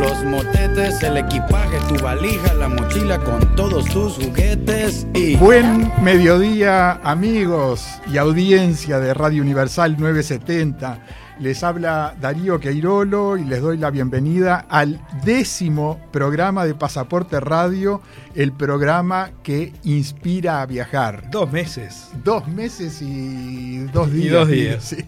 [0.00, 5.36] los motetes, el equipaje, tu valija, la mochila con todos tus juguetes y...
[5.36, 11.04] Buen mediodía amigos y audiencia de Radio Universal 970.
[11.38, 18.00] Les habla Darío Queirolo y les doy la bienvenida al décimo programa de Pasaporte Radio,
[18.34, 21.30] el programa que inspira a viajar.
[21.30, 22.08] Dos meses.
[22.24, 24.24] Dos meses y dos días.
[24.24, 24.84] Y dos días.
[24.96, 25.04] Sí.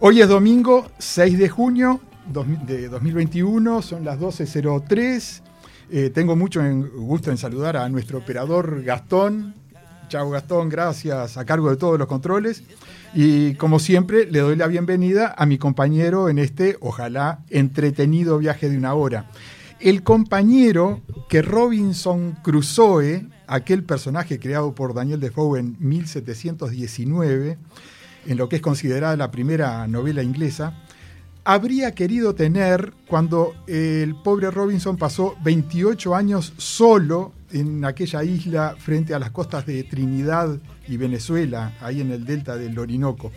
[0.00, 5.42] Hoy es domingo 6 de junio de 2021, son las 12.03.
[5.90, 6.62] Eh, tengo mucho
[6.96, 9.54] gusto en saludar a nuestro operador Gastón.
[10.08, 12.62] Chao Gastón, gracias, a cargo de todos los controles.
[13.14, 18.70] Y como siempre, le doy la bienvenida a mi compañero en este, ojalá, entretenido viaje
[18.70, 19.26] de una hora.
[19.80, 27.58] El compañero que Robinson Crusoe, aquel personaje creado por Daniel Defoe en 1719,
[28.26, 30.74] en lo que es considerada la primera novela inglesa,
[31.44, 39.14] habría querido tener cuando el pobre Robinson pasó 28 años solo en aquella isla frente
[39.14, 43.32] a las costas de Trinidad y Venezuela, ahí en el delta del Orinoco.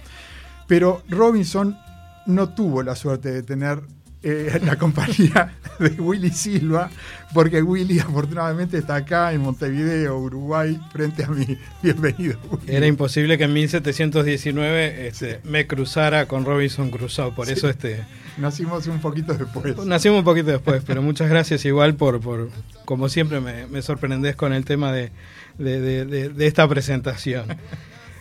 [0.67, 1.77] Pero Robinson
[2.25, 3.81] no tuvo la suerte de tener
[4.25, 6.89] eh, la compañía de Willy Silva,
[7.33, 11.57] porque Willy afortunadamente está acá en Montevideo, Uruguay, frente a mí.
[11.83, 12.37] Bienvenido.
[12.51, 12.75] Willy.
[12.75, 18.03] Era imposible que en 1719 este, me cruzara con Robinson Crusoe, por eso este
[18.37, 19.77] Nacimos un poquito después.
[19.85, 22.49] nacimos un poquito después, pero muchas gracias igual por, por
[22.83, 25.11] como siempre me, me sorprendés con el tema de-
[25.57, 27.45] de- de- de esta presentación.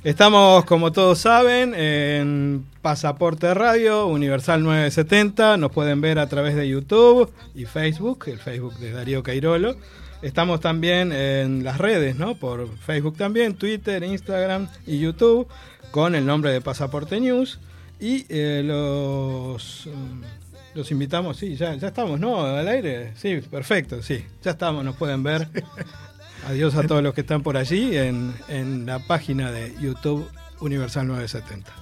[0.05, 5.57] Estamos, como todos saben, en Pasaporte Radio, Universal 970.
[5.57, 9.77] Nos pueden ver a través de YouTube y Facebook, el Facebook de Darío Cairolo.
[10.21, 12.35] Estamos también en las redes, ¿no?
[12.35, 15.49] Por Facebook también, Twitter, Instagram y YouTube,
[15.91, 17.59] con el nombre de Pasaporte News.
[17.99, 22.45] Y eh, los, mm, los invitamos, sí, ya, ya estamos, ¿no?
[22.45, 23.15] Al aire.
[23.17, 25.49] Sí, perfecto, sí, ya estamos, nos pueden ver.
[26.47, 30.29] Adiós a todos los que están por allí en, en la página de YouTube
[30.61, 31.73] Universal 970.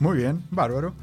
[0.00, 0.94] Muy bien, bárbaro.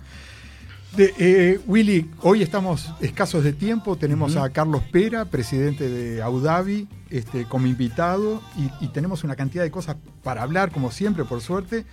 [0.96, 3.96] De, eh, Willy, hoy estamos escasos de tiempo.
[3.96, 9.64] Tenemos a Carlos Pera, presidente de Audavi, este, como invitado, y, y tenemos una cantidad
[9.64, 11.86] de cosas para hablar, como siempre, por suerte.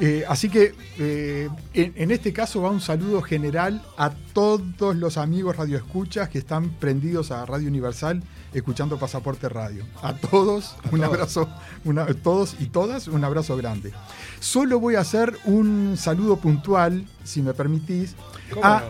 [0.00, 5.16] Eh, así que eh, en, en este caso va un saludo general a todos los
[5.18, 8.20] amigos radioescuchas que están prendidos a Radio Universal
[8.52, 9.84] escuchando Pasaporte Radio.
[10.02, 11.04] A todos, un todos.
[11.14, 11.48] abrazo,
[11.84, 13.92] una- todos y todas, un abrazo grande.
[14.40, 18.16] Solo voy a hacer un saludo puntual, si me permitís,
[18.52, 18.86] ¿Cómo a, no?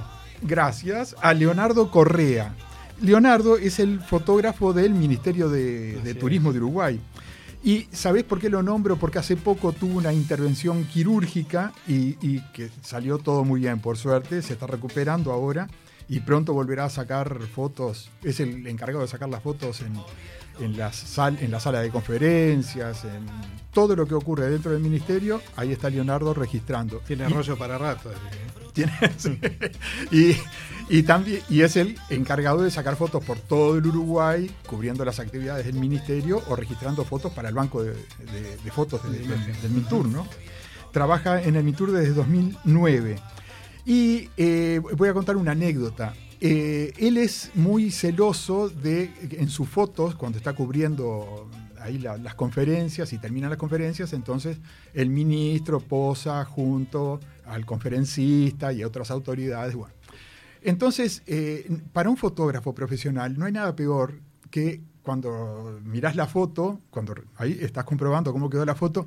[0.49, 2.55] gracias, a Leonardo Correa.
[3.01, 7.01] Leonardo es el fotógrafo del Ministerio de, Turismo de Uruguay.
[7.65, 8.97] Y ¿sabés por qué lo nombro?
[8.97, 14.43] Porque hace poco tuvo una intervención quirúrgica y, que salió todo muy bien, por suerte,
[14.43, 15.69] se está recuperando ahora
[16.07, 19.95] y pronto volverá a sacar fotos, es el encargado de sacar las fotos en,
[20.61, 23.27] en, las sal- en la sala de conferencias, en
[23.73, 26.99] todo lo que ocurre dentro del ministerio, ahí está Leonardo registrando.
[27.07, 28.11] Tiene Y- rollo para rato.
[28.11, 28.15] eh.
[28.73, 29.39] tiene- sí.
[30.11, 30.37] y,
[30.89, 35.19] y también y es el encargado de sacar fotos por todo el Uruguay, cubriendo las
[35.21, 39.27] actividades del ministerio o registrando fotos para el banco de, de- de fotos de- de-
[39.63, 40.27] del Mintur, ¿no?
[40.93, 43.17] Trabaja en el Mintur desde 2009.
[43.87, 46.15] Y eh, voy a contar una anécdota.
[46.47, 51.49] Eh, él es muy celoso de en sus fotos, cuando está cubriendo
[51.81, 54.59] ahí la- las conferencias y terminan las conferencias, entonces
[54.93, 59.75] el ministro posa junto al conferencista y otras autoridades.
[59.75, 59.95] Bueno.
[60.63, 64.21] Entonces, eh, para un fotógrafo profesional no hay nada peor
[64.51, 69.07] que cuando mirás la foto, cuando ahí estás comprobando cómo quedó la foto,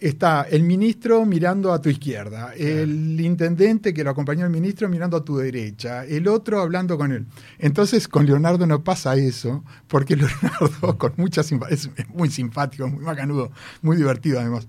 [0.00, 5.16] está el ministro mirando a tu izquierda, el intendente que lo acompañó al ministro mirando
[5.16, 7.26] a tu derecha, el otro hablando con él.
[7.58, 13.50] Entonces con Leonardo no pasa eso, porque Leonardo con mucha es muy simpático, muy macanudo,
[13.82, 14.66] muy divertido además.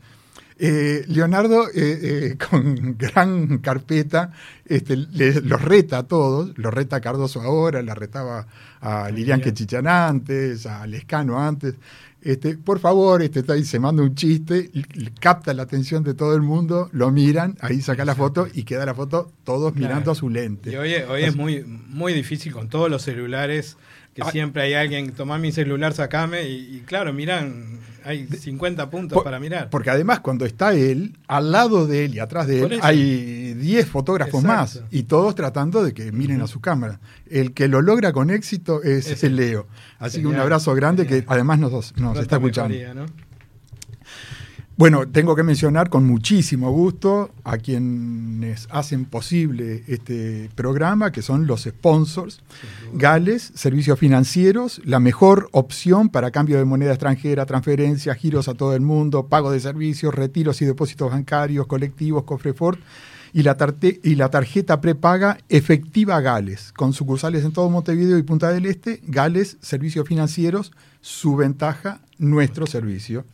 [0.61, 1.73] Eh, Leonardo, eh,
[2.33, 4.33] eh, con gran carpeta,
[4.65, 8.45] este, le- los reta a todos, los reta a Cardoso ahora, la retaba
[8.81, 11.75] a Lilian Quechichan antes, a Lescano antes.
[12.21, 14.69] Este, por favor, este, está ahí, se manda un chiste,
[15.21, 18.85] capta la atención de todo el mundo, lo miran, ahí saca la foto y queda
[18.85, 19.87] la foto todos Claro.
[19.87, 20.71] mirando a su lente.
[20.71, 23.77] Y hoy, hoy es muy, muy difícil con todos los celulares,
[24.19, 24.31] que Ah.
[24.31, 29.23] siempre hay alguien, toma mi celular, sacame, y, y claro, miran, hay 50 puntos Por-
[29.23, 29.69] para mirar.
[29.69, 33.85] Porque además cuando está él, al lado de él y atrás de él hay 10
[33.87, 34.81] fotógrafos Exacto.
[34.81, 36.99] más y todos tratando de que miren a su cámara.
[37.29, 39.67] El que lo logra con éxito es el Leo.
[39.99, 41.25] Así que un abrazo grande genial.
[41.25, 42.69] que además nos, nos está escuchando.
[42.69, 43.05] mejoría, ¿no?
[44.79, 51.47] Bueno, tengo que mencionar con muchísimo gusto a quienes hacen posible este programa, que son
[51.47, 52.39] los sponsors.
[52.93, 58.73] Gales, servicios financieros, la mejor opción para cambio de moneda extranjera, transferencias, giros a todo
[58.73, 62.79] el mundo, pago de servicios, retiros y depósitos bancarios, colectivos, Cofrefort
[63.33, 68.23] y la, tarte- y la tarjeta prepaga efectiva Gales, con sucursales en todo Montevideo y
[68.23, 69.01] Punta del Este.
[69.07, 70.71] Gales, servicios financieros,
[71.01, 73.25] su ventaja, nuestro servicio.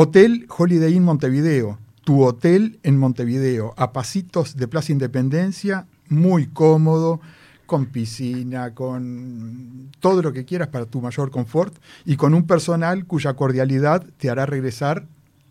[0.00, 7.20] Hotel Holiday Inn Montevideo, tu hotel en Montevideo, a pasitos de Plaza Independencia, muy cómodo,
[7.66, 11.74] con piscina, con todo lo que quieras para tu mayor confort
[12.04, 15.04] y con un personal cuya cordialidad te hará regresar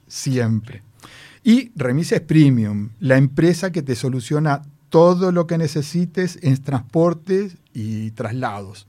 [0.07, 0.81] siempre.
[1.43, 8.11] Y Remises Premium, la empresa que te soluciona todo lo que necesites en transportes y
[8.11, 8.87] traslados.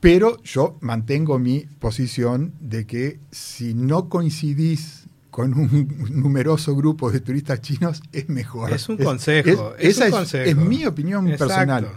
[0.00, 5.05] pero yo mantengo mi posición de que si no coincidís
[5.36, 5.86] con un
[6.22, 8.72] numeroso grupo de turistas chinos, es mejor.
[8.72, 10.48] Es un consejo, es esa un consejo.
[10.48, 11.46] es mi opinión Exacto.
[11.54, 11.88] personal.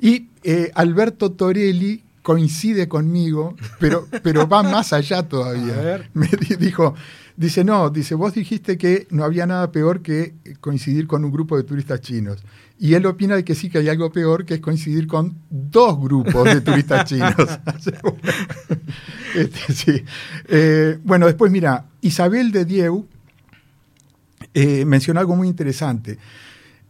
[0.00, 5.74] Y eh, Alberto Torelli coincide conmigo, pero, pero va más allá todavía.
[5.76, 6.10] A ver.
[6.14, 6.94] Me di- dijo,
[7.36, 11.56] dice, no, dice, vos dijiste que no había nada peor que coincidir con un grupo
[11.56, 12.44] de turistas chinos.
[12.78, 15.98] Y él opina de que sí que hay algo peor, que es coincidir con dos
[16.00, 17.34] grupos de turistas chinos.
[19.34, 20.04] Este, sí.
[20.48, 23.08] Eh, bueno, después mira, Isabel de Dieu
[24.54, 26.18] eh, mencionó algo muy interesante.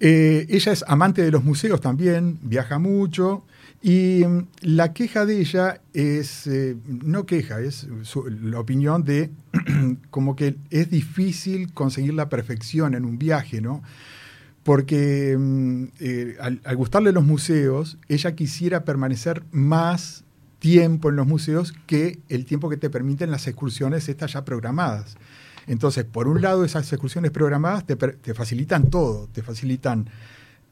[0.01, 3.45] Eh, ella es amante de los museos también, viaja mucho
[3.83, 9.31] y mm, la queja de ella es, eh, no queja, es su- la opinión de
[10.11, 13.83] como que es difícil conseguir la perfección en un viaje, ¿no?
[14.65, 20.25] Porque mm, eh, al, al gustarle los museos, ella quisiera permanecer más
[20.59, 25.17] tiempo en los museos que el tiempo que te permiten las excursiones estas ya programadas.
[25.67, 27.97] Entonces, por un lado, esas excursiones programadas te,
[28.35, 30.09] facilitan todo, te facilitan,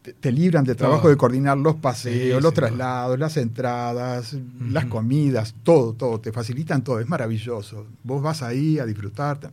[0.02, 1.10] te, te libran de trabajo Todo.
[1.10, 4.36] de coordinar los paseos, Sí, los sí, traslados, las entradas,
[4.70, 7.86] las comidas, todo, todo, te facilitan todo, es maravilloso.
[8.02, 9.52] Vos vas ahí a disfrutar.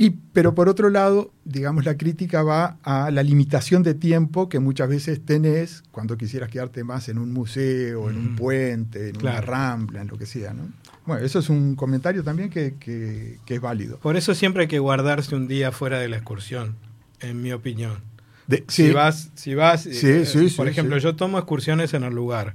[0.00, 4.58] Y, pero por otro lado, digamos, la crítica va a la limitación de tiempo que
[4.58, 9.42] muchas veces tenés cuando quisieras quedarte más en un museo, en un puente, en una
[9.42, 10.54] rambla, en lo que sea.
[10.54, 10.70] ¿no?
[11.04, 13.98] Bueno, eso es un comentario también que, que, es válido.
[13.98, 16.76] Por eso siempre hay que guardarse un día fuera de la excursión,
[17.20, 17.98] en mi opinión.
[18.68, 20.24] si vas, si vas eh,
[20.56, 22.54] por ejemplo, yo tomo excursiones en el lugar.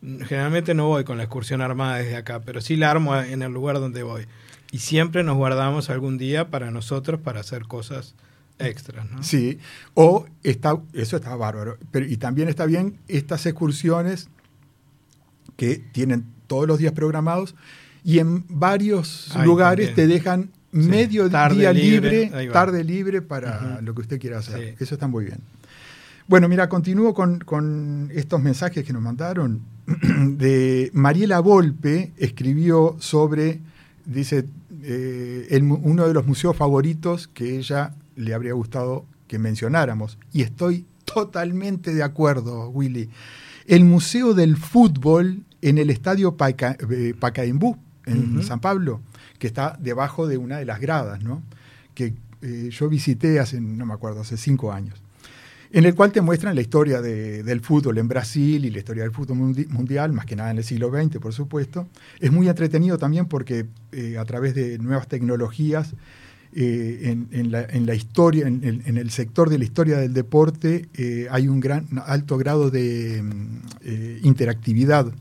[0.00, 3.50] Generalmente no voy con la excursión armada desde acá, pero sí la armo en el
[3.52, 4.28] lugar donde voy
[4.74, 8.16] y siempre nos guardamos algún día para nosotros para hacer cosas
[8.58, 9.08] extras.
[9.08, 9.22] ¿no?
[9.22, 9.60] Sí,
[9.94, 11.78] o está, eso está bárbaro.
[11.92, 14.28] Pero, y también está bien estas excursiones
[15.56, 17.54] que tienen todos los días programados
[18.02, 24.18] y en varios lugares te dejan medio día libre, tarde libre para lo que usted
[24.18, 24.74] quiera hacer.
[24.80, 25.38] Eso está muy bien.
[26.26, 29.60] Bueno, mira, continúo con, con, estos mensajes que nos mandaron.
[29.86, 33.60] De Mariela Volpe escribió sobre,
[34.04, 34.46] dice,
[34.86, 40.18] eh, uno de los museos favoritos que ella le habría gustado que mencionáramos.
[40.32, 43.08] Y estoy totalmente de acuerdo, Willy.
[43.66, 49.00] El Museo del Fútbol en el Estadio eh, Pacaembú, en San Pablo,
[49.38, 51.42] que está debajo de una de las gradas, ¿no?
[51.94, 52.12] que
[52.42, 55.03] eh, yo visité hace, no me acuerdo, hace cinco años
[55.74, 59.10] en el cual te muestran la historia del fútbol en Brasil y la historia del
[59.10, 61.88] fútbol mundial, más que nada en el siglo XX, por supuesto.
[62.20, 65.94] Es muy entretenido también porque eh, a través de nuevas tecnologías,
[66.54, 71.58] eh, en, la, historia, en el, sector de la historia del deporte, eh, hay un
[71.58, 75.12] gran alto grado de mm, interactividad.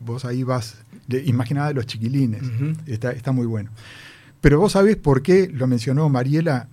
[0.00, 0.76] Vos ahí vas,
[1.08, 2.42] de, de los chiquilines,
[2.86, 3.70] está, está muy bueno.
[4.42, 6.68] Pero vos sabés por qué lo mencionó Mariela,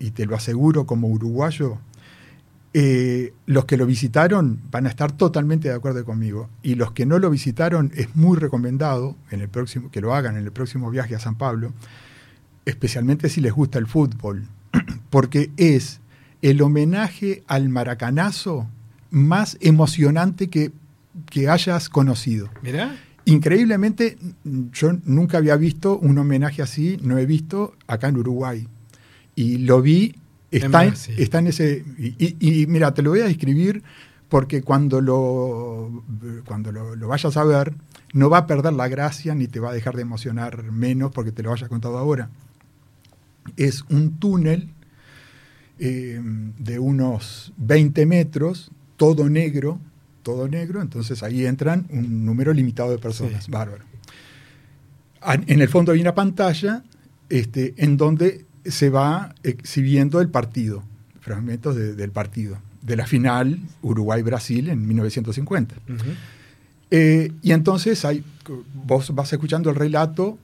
[0.00, 1.78] y te lo aseguro como uruguayo,
[2.76, 6.50] eh, los que lo visitaron van a estar totalmente de acuerdo conmigo.
[6.60, 10.36] Y los que no lo visitaron es muy recomendado en el próximo, que lo hagan
[10.36, 11.72] en el próximo viaje a San Pablo,
[12.64, 14.48] especialmente si les gusta el fútbol,
[15.10, 16.00] porque es
[16.42, 18.68] el homenaje al maracanazo
[19.12, 20.72] más emocionante que,
[21.30, 22.50] que hayas conocido.
[22.60, 22.96] Mira.
[23.24, 24.18] Increíblemente,
[24.72, 28.66] yo nunca había visto un homenaje así, no he visto acá en Uruguay.
[29.36, 30.16] Y lo vi
[30.56, 31.84] Está en, ese.
[31.98, 33.82] Y, mira, te lo voy a describir
[34.28, 36.04] porque cuando lo,
[36.46, 37.74] cuando lo, vayas a ver,
[38.12, 41.32] no va a perder la gracia ni te va a dejar de emocionar menos porque
[41.32, 42.30] te lo haya contado ahora.
[43.56, 44.70] Es un túnel
[45.78, 46.20] eh,
[46.58, 49.78] de unos 20 metros, todo negro,
[50.22, 53.84] todo negro, entonces ahí entran un número limitado de personas, bárbaro.
[55.26, 56.82] En el fondo hay una pantalla
[57.28, 60.82] este, en donde se va exhibiendo el partido,
[61.20, 65.74] fragmentos del partido, de la final Uruguay-Brasil en 1950.
[66.90, 68.24] Eh, y entonces hay,
[68.74, 70.38] vos vas escuchando el relato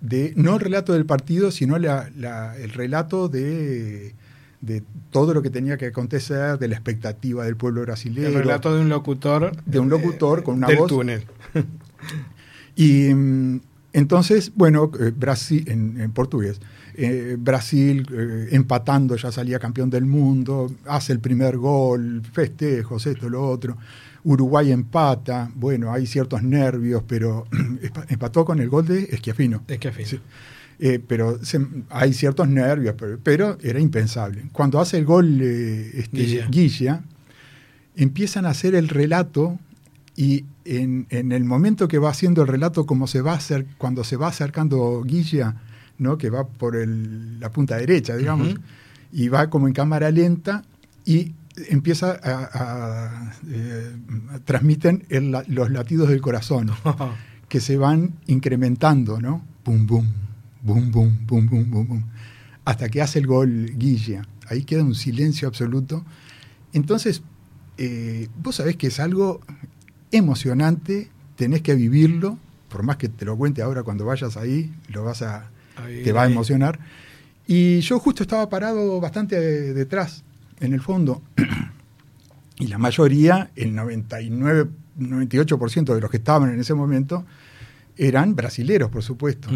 [0.00, 4.14] de, no el relato del partido, sino el relato de,
[4.60, 8.28] de, todo lo que tenía que acontecer, de la expectativa del pueblo brasileño.
[8.28, 9.52] El relato de un locutor.
[9.64, 10.88] De un locutor con una del voz.
[10.88, 11.24] túnel.
[12.76, 13.60] y mm,
[13.92, 16.60] entonces, bueno, eh, Brasil, en portugués.
[16.94, 23.28] Eh, Brasil eh, empatando, ya salía campeón del mundo, hace el primer gol, festejos, esto,
[23.28, 23.76] lo otro.
[24.24, 27.46] Uruguay empata, bueno, hay ciertos nervios, pero
[28.08, 29.62] empató con el gol de Esquiafino.
[29.66, 30.20] Esquiafino.
[30.78, 31.38] Eh, pero
[31.90, 34.44] hay ciertos nervios, pero, era impensable.
[34.52, 37.02] Cuando hace el gol este, Guilla.
[37.94, 39.58] empiezan a hacer el relato
[40.16, 44.04] y en, el momento que va haciendo el relato, como se va a hacer, cuando
[44.04, 45.56] se va acercando Guilla,
[46.18, 48.54] que va por la punta derecha, digamos,
[49.12, 50.64] y va como en cámara lenta
[51.04, 51.32] y
[51.68, 53.96] empieza a, eh,
[54.44, 55.04] transmiten
[55.48, 56.70] los latidos del corazón
[57.48, 59.44] que se van incrementando, ¿no?
[59.64, 60.06] Bum, bum,
[60.62, 62.02] bum, bum, bum, bum, bum, bum,
[62.64, 64.26] hasta que hace el gol Guilla.
[64.48, 66.04] Ahí queda un silencio absoluto.
[66.72, 67.22] Entonces,
[67.78, 69.40] eh, vos sabés que es algo
[70.10, 75.04] emocionante, tenés que vivirlo, por más que te lo cuente ahora cuando vayas ahí, lo
[75.04, 75.50] vas a,
[75.86, 76.78] te va a emocionar.
[77.46, 79.38] Y yo justo estaba parado bastante
[79.74, 80.24] detrás,
[80.60, 81.22] en el fondo.
[82.58, 87.24] y la mayoría, el 99, 98% de los que estaban en ese momento,
[87.96, 89.48] eran brasileros, por supuesto.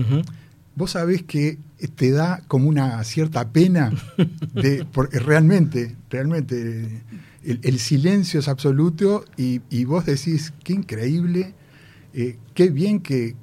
[0.74, 1.58] Vos sabés que
[1.94, 3.92] te da como una cierta pena
[4.52, 7.02] de, realmente, realmente
[7.42, 11.54] el, silencio es absoluto y, y, vos decís, qué increíble
[12.18, 13.34] eh, qué bien que,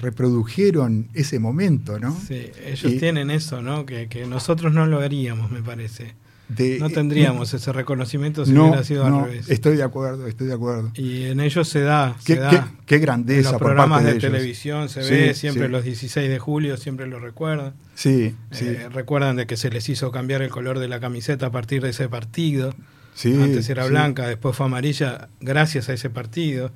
[0.00, 2.16] reprodujeron ese momento, ¿no?
[2.26, 3.84] Sí, ellos tienen eso, ¿no?
[3.84, 6.14] Que, nosotros no lo haríamos, me parece.
[6.48, 6.78] de...
[6.78, 9.50] No tendríamos ese reconocimiento si no, hubiera sido no, al revés.
[9.50, 10.92] Estoy de acuerdo, estoy de acuerdo.
[10.94, 12.14] Y en ellos se da.
[12.24, 12.50] Qué, se da.
[12.50, 15.66] qué- qué En grandeza los por programas parte de, de, televisión se Sí, ve siempre
[15.66, 15.72] sí.
[15.72, 17.74] los 16 de julio, siempre lo recuerdan.
[17.96, 21.46] Sí, sí, Eh, recuerdan de que se les hizo cambiar el color de la camiseta
[21.46, 22.74] a partir de ese partido.
[23.14, 23.34] sí.
[23.42, 23.90] Antes era sí.
[23.90, 26.70] blanca, después fue amarilla, gracias a ese partido.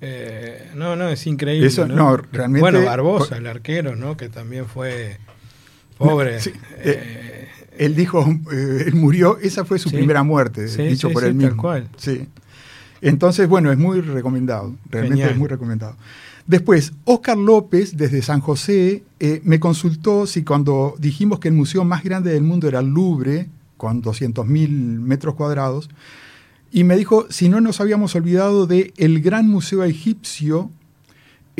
[0.00, 1.66] Eh, no, no, es increíble.
[1.66, 4.16] Eso, no, realmente- Bueno, Barbosa, el arquero, ¿no?
[4.16, 5.18] Que también fue
[5.96, 6.40] pobre.
[6.40, 9.96] Sí, Eh, Él dijo, eh, él murió, esa fue su Sí.
[9.96, 11.62] primera muerte, Sí, dicho por él tal mismo.
[11.62, 11.88] cual.
[11.96, 12.26] Sí.
[13.00, 15.30] Entonces, bueno, es muy recomendado, realmente Genial.
[15.30, 15.96] es muy recomendado.
[16.46, 21.84] Después, Oscar López, desde San José, eh, me consultó si cuando dijimos que el museo
[21.84, 25.88] más grande del mundo era el Louvre, con 200.000 metros cuadrados,
[26.70, 30.70] y me dijo si no nos habíamos olvidado de el gran museo egipcio,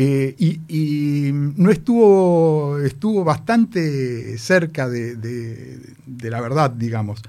[0.01, 5.81] eh, y, no estuvo, estuvo bastante cerca de,
[6.23, 7.21] la verdad, digamos.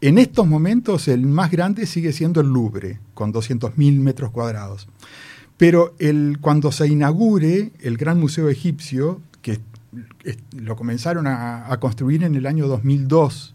[0.00, 4.88] En estos momentos el más grande sigue siendo el Louvre, con 200.000 metros cuadrados.
[5.56, 9.60] Pero el, cuando se inaugure el Gran Museo Egipcio, que
[10.56, 13.54] lo comenzaron a, a construir en el año 2002,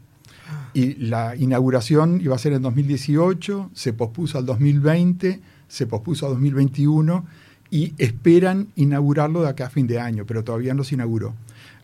[0.73, 6.29] y la inauguración iba a ser en 2018, se pospuso al 2020, se pospuso a
[6.29, 7.25] 2021
[7.71, 11.33] y esperan inaugurarlo de acá a fin de año, pero todavía no se inauguró.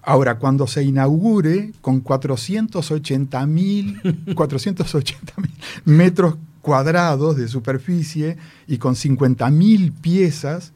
[0.03, 5.49] Ahora, cuando se inaugure con 480 mil 480.000
[5.85, 8.37] metros cuadrados de superficie
[8.67, 10.73] y con 50 mil piezas,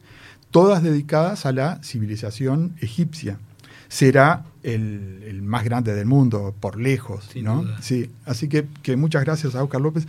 [0.50, 3.38] todas dedicadas a la civilización egipcia.
[3.88, 7.24] Será el, el más grande del mundo, por lejos.
[7.32, 7.62] Sin ¿no?
[7.62, 7.78] duda.
[7.80, 10.06] Sí, así que, que muchas gracias a Oscar López.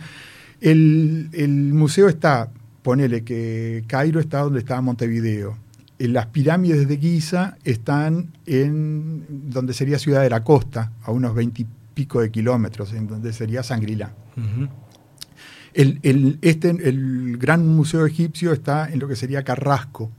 [0.60, 2.50] El, el museo está,
[2.82, 5.56] ponele que Cairo está donde está Montevideo.
[5.98, 12.20] Las pirámides de Giza están en donde sería Ciudad de la Costa, a unos veintipico
[12.20, 14.12] de kilómetros, en donde sería Sangrila.
[15.74, 20.10] El, el- este, el gran museo egipcio está en lo que sería Carrasco,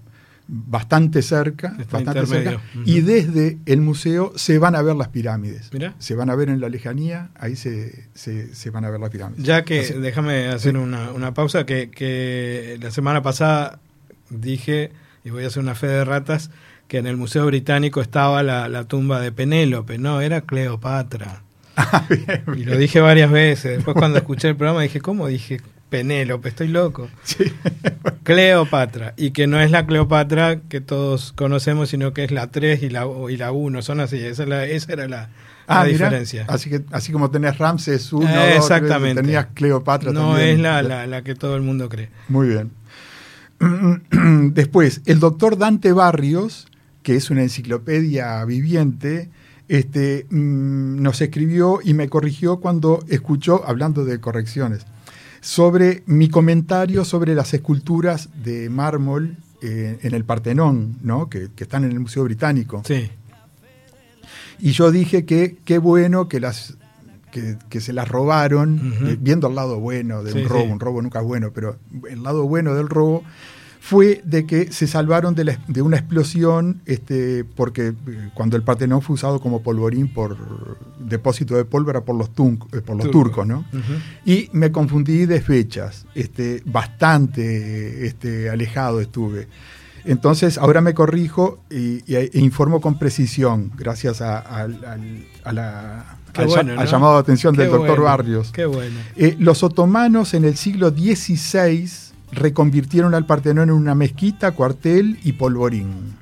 [0.52, 5.72] bastante cerca, Está bastante cerca, y desde el museo se van a ver las pirámides.
[5.72, 5.94] Mirá.
[6.00, 9.12] Se van a ver en la lejanía, ahí se, se- se van a ver las
[9.12, 9.44] pirámides.
[9.44, 10.78] Ya que, Así- déjame hacer Sí.
[10.78, 13.80] una, una pausa, que, que la semana pasada
[14.32, 14.92] dije,
[15.24, 16.50] y voy a hacer una fe de ratas,
[16.88, 21.44] que en el Museo Británico estaba la, la tumba de Penélope, no, era Cleopatra.
[21.82, 23.78] Ah, bien, Y lo dije varias veces.
[23.78, 26.50] Después cuando escuché el programa dije, ¿cómo dije Penélope?
[26.50, 27.10] Estoy loco.
[27.24, 27.46] Sí.
[28.24, 29.14] Cleopatra.
[29.18, 32.90] Y que no es la Cleopatra que todos conocemos, sino que es la 3 y
[32.90, 33.82] la, y la 1.
[33.82, 34.18] Son así.
[34.18, 35.30] Esa, es la- esa era la,
[35.68, 36.46] Ah, la mirá, diferencia.
[36.48, 39.22] Así, que, así como tenés Ramses 1, Eh, exactamente.
[39.22, 40.50] tenías Cleopatra no también.
[40.56, 42.10] es la, la, la que todo el mundo cree.
[42.28, 42.72] Muy bien.
[44.54, 46.68] Después, el doctor Dante Barrios,
[47.04, 49.30] que es una enciclopedia viviente,
[49.68, 54.86] este, mm, nos escribió y me corrigió cuando escuchó, hablando de correcciones,
[55.42, 61.30] sobre mi comentario sobre las esculturas de mármol eh, en el Partenón, ¿no?
[61.30, 62.82] que, que están en el Museo Británico.
[62.86, 63.10] Sí.
[64.60, 66.76] Y yo dije que qué bueno que las
[67.32, 70.72] que, que se las robaron, eh, viendo el lado bueno de Sí, un robo, sí.
[70.72, 71.78] un robo nunca es bueno, pero
[72.10, 73.24] el lado bueno del robo
[73.82, 78.64] fue de que se salvaron de, la- de una explosión, este, porque eh, cuando el
[78.64, 80.38] Partenón fue usado como polvorín por
[81.00, 83.44] depósito de pólvora por los, tun- eh, por los Turco.
[83.44, 83.66] turcos, ¿no?
[84.26, 89.48] Y me confundí de fechas, este, bastante este, alejado estuve.
[90.06, 95.54] Entonces, ahora me corrijo y, y- e informo con precisión, gracias a, al- al- a
[95.54, 98.52] la- al, llamado de atención Qué del doctor bueno, Barrios.
[98.52, 98.96] Qué bueno.
[99.16, 101.90] Eh, los otomanos en el siglo XVI
[102.32, 106.18] reconvirtieron al Partenón en una mezquita, cuartel y polvorín.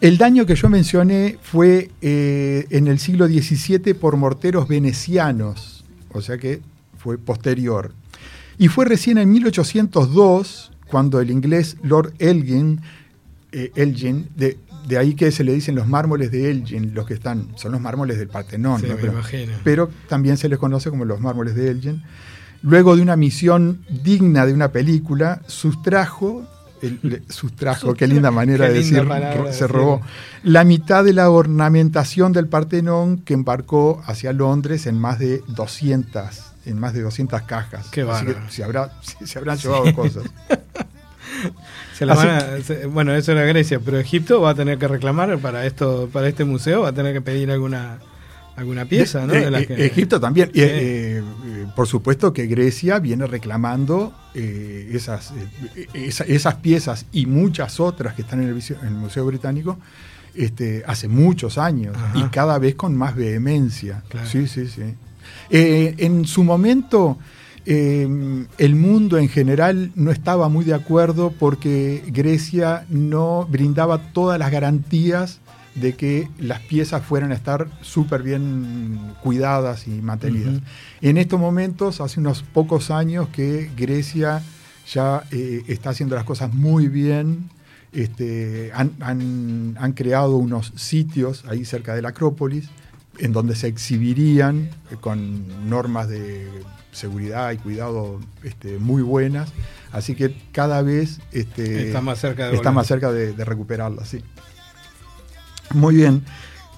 [0.00, 6.20] El daño que yo mencioné fue eh, en el siglo XVII por morteros venecianos, o
[6.20, 6.60] sea que
[6.98, 7.92] fue posterior.
[8.58, 12.80] Y fue recién en 1802 cuando el inglés Lord Elgin,
[13.52, 17.14] eh, Elgin de, de ahí que se le dicen los mármoles de Elgin, los que
[17.14, 18.94] están, son los mármoles del Partenón, Sí, ¿no?
[18.94, 19.52] me pero, imagino.
[19.64, 22.02] pero también se les conoce como los mármoles de Elgin.
[22.62, 26.44] Luego de una misión digna de una película, sustrajo,
[26.82, 30.02] el- le- sustrajo, qué linda manera Qué de linda decir, palabra se robó,
[30.42, 36.22] la mitad de la ornamentación del Partenón que embarcó hacia Londres en más de 200,
[36.66, 37.86] en más de 200 cajas.
[37.90, 40.24] Qué Así que se, habrá, se, se habrán llevado cosas.
[41.94, 44.88] Se la van a- se- bueno, eso era Grecia, pero Egipto va a tener que
[44.88, 47.98] reclamar para esto, para este museo, va a tener que pedir alguna
[48.56, 49.32] alguna pieza, ¿no?
[49.34, 50.50] De- que- Egipto también.
[50.52, 50.60] Sí.
[50.62, 50.66] Eh,
[51.20, 55.32] eh, por supuesto que Grecia viene reclamando eh, esas,
[55.94, 59.78] esa- esas piezas y muchas otras que están en el, en el Museo Británico
[60.34, 62.18] este, hace muchos años Ajá.
[62.18, 64.02] y cada vez con más vehemencia.
[64.08, 64.28] Claro.
[64.28, 64.82] Sí, sí, sí.
[65.50, 67.18] En su momento,
[67.64, 68.06] eh,
[68.58, 74.50] el mundo en general no estaba muy de acuerdo porque Grecia no brindaba todas las
[74.50, 75.40] garantías
[75.76, 80.60] de que las piezas fueran a estar súper bien cuidadas y mantenidas.
[81.00, 84.42] En estos momentos, hace unos pocos años que Grecia
[84.92, 87.50] ya eh, está haciendo las cosas muy bien.
[87.92, 92.68] Este, han, han- han creado unos sitios ahí cerca de la Acrópolis
[93.18, 96.46] en donde se exhibirían eh, con normas de
[96.92, 99.50] seguridad y cuidado este, muy buenas.
[99.92, 104.04] Así que cada vez este, Está más cerca de está más cerca de, de recuperarla,
[104.04, 104.22] sí.
[105.74, 106.22] Muy bien.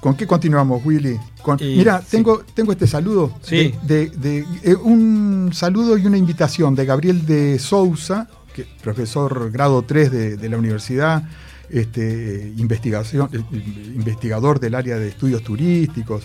[0.01, 1.19] ¿Con qué continuamos, Willy?
[1.43, 2.07] Con- Y- mira, sí.
[2.13, 3.33] tengo, tengo este saludo.
[3.43, 3.75] Sí.
[3.83, 9.51] De, de- de- eh, un saludo y una invitación de Gabriel de Sousa, que, profesor
[9.51, 11.25] grado 3 de, de la universidad,
[11.69, 13.41] este, investigación, eh,
[13.95, 16.23] investigador del área de estudios turísticos.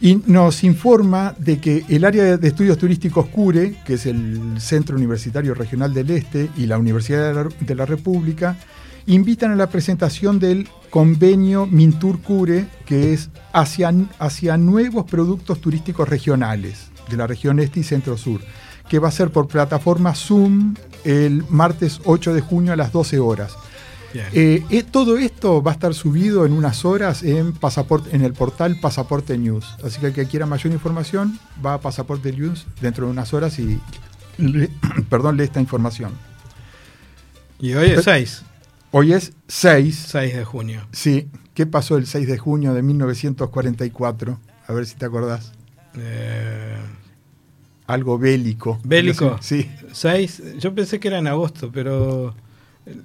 [0.00, 4.96] Y nos informa de que el área de estudios turísticos CURE, que es el Centro
[4.96, 8.58] Universitario Regional del Este y la Universidad de la, de la República,
[9.06, 16.08] invitan a la presentación del convenio Mintur CURE, que es hacia, hacia nuevos productos turísticos
[16.08, 18.40] regionales de la región este y centro-sur,
[18.88, 23.18] que va a ser por plataforma Zoom el martes 8 de junio a las 12
[23.18, 23.54] horas.
[24.32, 28.32] Eh, eh, todo esto va a estar subido en unas horas en, pasaporte, en el
[28.32, 29.66] portal Pasaporte News.
[29.84, 33.58] Así que el que quiera mayor información va a Pasaporte News dentro de unas horas
[33.58, 33.80] y
[34.38, 34.70] le-
[35.10, 36.12] perdón, lee esta información.
[37.58, 38.42] y hoy es 6,
[38.96, 40.04] Hoy es 6.
[40.08, 40.86] 6 de junio.
[40.92, 44.38] Sí, ¿qué pasó el 6 de junio de 1944?
[44.68, 45.52] A ver si te acordás.
[45.98, 46.76] Eh,
[47.88, 48.78] Algo bélico.
[48.84, 49.36] ¿Bélico?
[49.40, 49.68] Sí.
[49.92, 52.36] 6, yo pensé que era en agosto, pero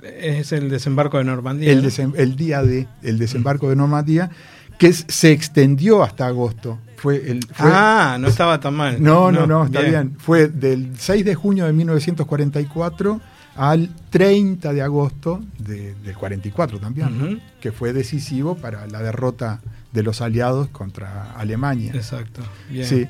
[0.03, 1.71] es el desembarco de Normandía.
[1.71, 1.89] El, ¿no?
[1.89, 4.29] desem- el día de el desembarco de Normandía,
[4.77, 6.77] que es- se extendió hasta agosto.
[6.97, 9.01] Fue el, fue- ah, no estaba tan mal.
[9.01, 10.15] No, no, no, está bien.
[10.19, 13.19] Fue del 6 de junio de 1944
[13.55, 17.25] al 30 de agosto de- del 44 también, ¿no?
[17.25, 17.37] Ujú.
[17.59, 19.59] que fue decisivo para la derrota
[19.91, 21.91] de los aliados contra Alemania.
[21.93, 22.41] Exacto.
[22.69, 22.85] Bien.
[22.85, 23.07] Sí,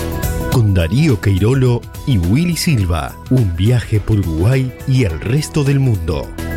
[0.51, 3.15] Con Darío Queirolo y Willy Silva.
[3.29, 6.27] Un viaje por Uruguay y el resto del mundo.
[6.27, 6.51] Mm.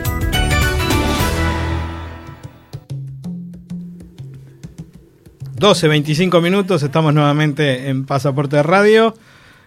[5.64, 9.14] 12, 25 minutos, estamos nuevamente en Pasaporte Radio.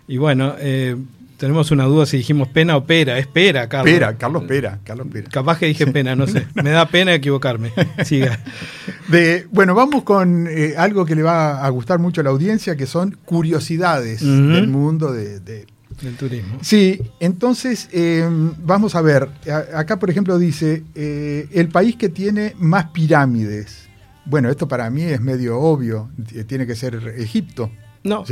[0.07, 0.95] Y bueno, eh,
[1.37, 3.17] tenemos una duda si dijimos pena o pera.
[3.19, 3.93] Es pera, Carlos.
[3.93, 5.29] Pera, Carlos Pera, Carlos Pera.
[5.29, 6.47] Capaz que dije pena, no sé.
[6.55, 7.71] Me da pena equivocarme.
[8.03, 8.39] Siga.
[9.07, 12.75] De, bueno, vamos con eh, algo que le va a gustar mucho a la audiencia,
[12.75, 15.65] que son curiosidades del mundo de, de-
[16.01, 16.57] Del turismo.
[16.61, 19.29] Sí, entonces eh, vamos a ver.
[19.49, 23.87] A- acá, por ejemplo, dice eh, el país que tiene más pirámides.
[24.25, 26.09] Bueno, esto para mí es medio obvio.
[26.27, 27.71] t- Tiene que ser Egipto.
[28.03, 28.25] No.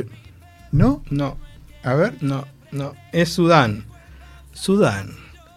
[0.71, 1.03] ¿No?
[1.09, 1.37] no,
[1.83, 2.15] A ver.
[2.21, 2.93] no, no.
[3.11, 3.85] Es Sudán.
[4.53, 5.09] Sudán.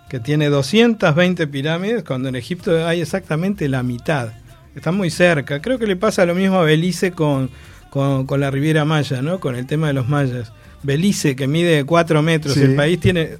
[0.08, 4.32] que tiene 220 pirámides, cuando en Egipto hay exactamente la mitad.
[4.74, 5.60] Está muy cerca.
[5.60, 7.50] Creo que le pasa lo mismo a Belice con,
[7.90, 9.38] con, con la Riviera Maya, ¿no?
[9.38, 10.52] Con el tema de los mayas.
[10.82, 12.62] Belice, que mide 4 metros, Sí.
[12.62, 13.36] el país tiene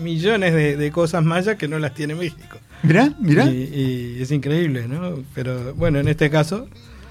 [0.00, 2.58] millones de, de cosas mayas que no las tiene México.
[2.82, 3.44] Mirá, mirá.
[3.46, 5.22] Y, y es increíble, ¿no?
[5.34, 6.68] Pero bueno, en este caso,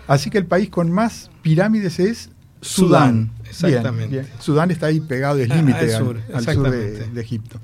[0.08, 2.30] Así que el país con más pirámides es
[2.62, 3.32] Sudán, Sudán.
[3.50, 4.08] Exactamente.
[4.08, 4.40] Bien, bien.
[4.40, 7.60] Sudán está ahí pegado, es Ah, límite al al, sur, al sur de, Egipto.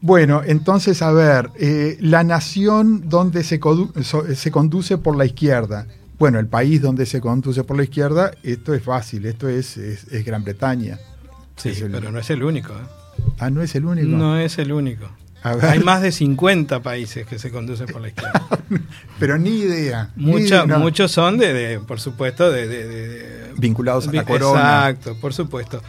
[0.00, 3.58] Bueno, entonces, a ver, eh, la nación donde se,
[4.02, 5.86] so- se conduce por la izquierda.
[6.18, 10.04] Bueno, el país donde se conduce por la izquierda, esto es fácil, esto es, es-
[10.12, 10.98] es Gran Bretaña.
[11.56, 12.72] sí, Es el- pero no es el único.
[12.74, 13.24] ¿eh?
[13.38, 14.08] Ah, no es el único.
[14.08, 15.08] No es el único.
[15.44, 18.46] Hay más de 50 países que se conducen por la izquierda.
[19.18, 20.10] Pero ni idea.
[20.16, 20.78] ni Mucha- idea, no.
[20.78, 24.88] Muchos son de, de, por supuesto, de, Vinculados a la corona.
[24.88, 25.82] Exacto, por supuesto.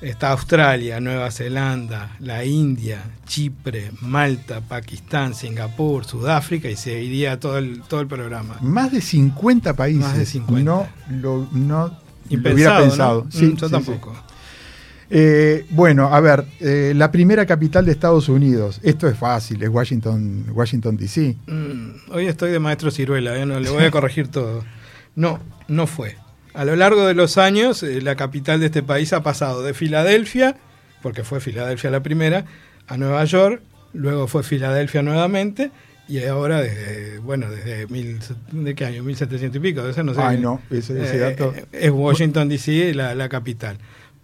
[0.00, 7.82] Está Australia, Nueva Zelanda, la India, Chipre, Malta, Pakistán, Singapur, Sudáfrica y seguiría todo el,
[7.82, 8.56] todo el programa.
[8.62, 10.02] Más de 50 países.
[10.02, 10.64] Más de 50.
[10.64, 10.88] No
[11.20, 11.96] lo, no
[12.30, 13.24] lo hubiera pensado.
[13.26, 14.12] Mm, Sí, yo sí, tampoco.
[14.14, 14.31] sí.
[15.14, 18.80] Eh, bueno, a ver, eh, la primera capital de Estados Unidos.
[18.82, 21.36] Esto es fácil, es Washington, Washington DC.
[21.46, 23.44] Mm, hoy estoy de maestro ciruela, ¿eh?
[23.44, 24.64] no, le voy a corregir todo.
[25.14, 26.16] No, no fue.
[26.54, 29.74] A lo largo de los años, eh, la capital de este país ha pasado de
[29.74, 30.56] Filadelfia,
[31.02, 32.46] porque fue Filadelfia la primera,
[32.86, 33.60] a Nueva York,
[33.92, 35.70] luego fue Filadelfia nuevamente,
[36.08, 38.18] y ahora desde, bueno, desde mil,
[38.50, 39.02] ¿de qué año?
[39.02, 40.22] 1700 y pico, de ese no sé.
[40.22, 41.54] Ay, no, ese, ese Eh, dato.
[41.70, 43.76] es Washington DC la, la capital.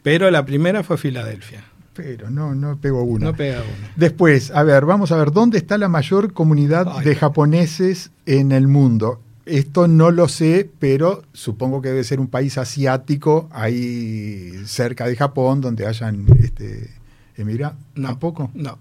[0.09, 1.63] Pero la primera fue Filadelfia.
[1.93, 3.27] Pero no, no pego una.
[3.27, 3.89] No pega uno.
[3.97, 8.53] Después, a ver, vamos a ver, ¿dónde está la mayor comunidad Ay, de japoneses en
[8.53, 9.21] el mundo?
[9.45, 15.17] Esto no lo sé, pero supongo que debe ser un país asiático ahí cerca de
[15.17, 16.91] Japón, donde hayan este,
[17.37, 17.75] emigrado.
[17.95, 18.09] No.
[18.09, 18.51] ¿Tampoco?
[18.55, 18.79] No.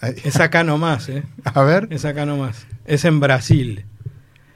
[0.00, 1.24] Es acá nomás, ¿eh?
[1.44, 2.66] A ver, Es acá nomás.
[2.86, 3.84] Es en Brasil.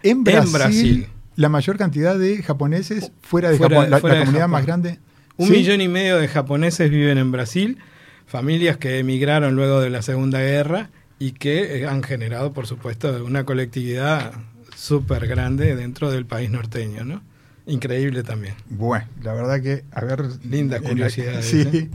[0.05, 1.07] en Brasil, Brasil.
[1.37, 4.53] la mayor cantidad de japoneses fuera de Fuera- Japón, la, fuera la de comunidad Japón.
[4.53, 4.99] más grande.
[5.43, 5.55] Un ¿Sí?
[5.55, 7.79] millón y medio de japoneses viven en Brasil,
[8.27, 13.25] familias que emigraron luego de la Segunda Guerra y que eh, han generado, por supuesto,
[13.25, 14.33] una colectividad
[14.77, 17.23] súper grande dentro del país norteño, ¿no?
[17.67, 18.55] Increíble también.
[18.69, 20.25] Bueno, la verdad que, a ver...
[20.49, 21.61] Linda curiosidad, Sí.
[21.73, 21.89] ¿eh?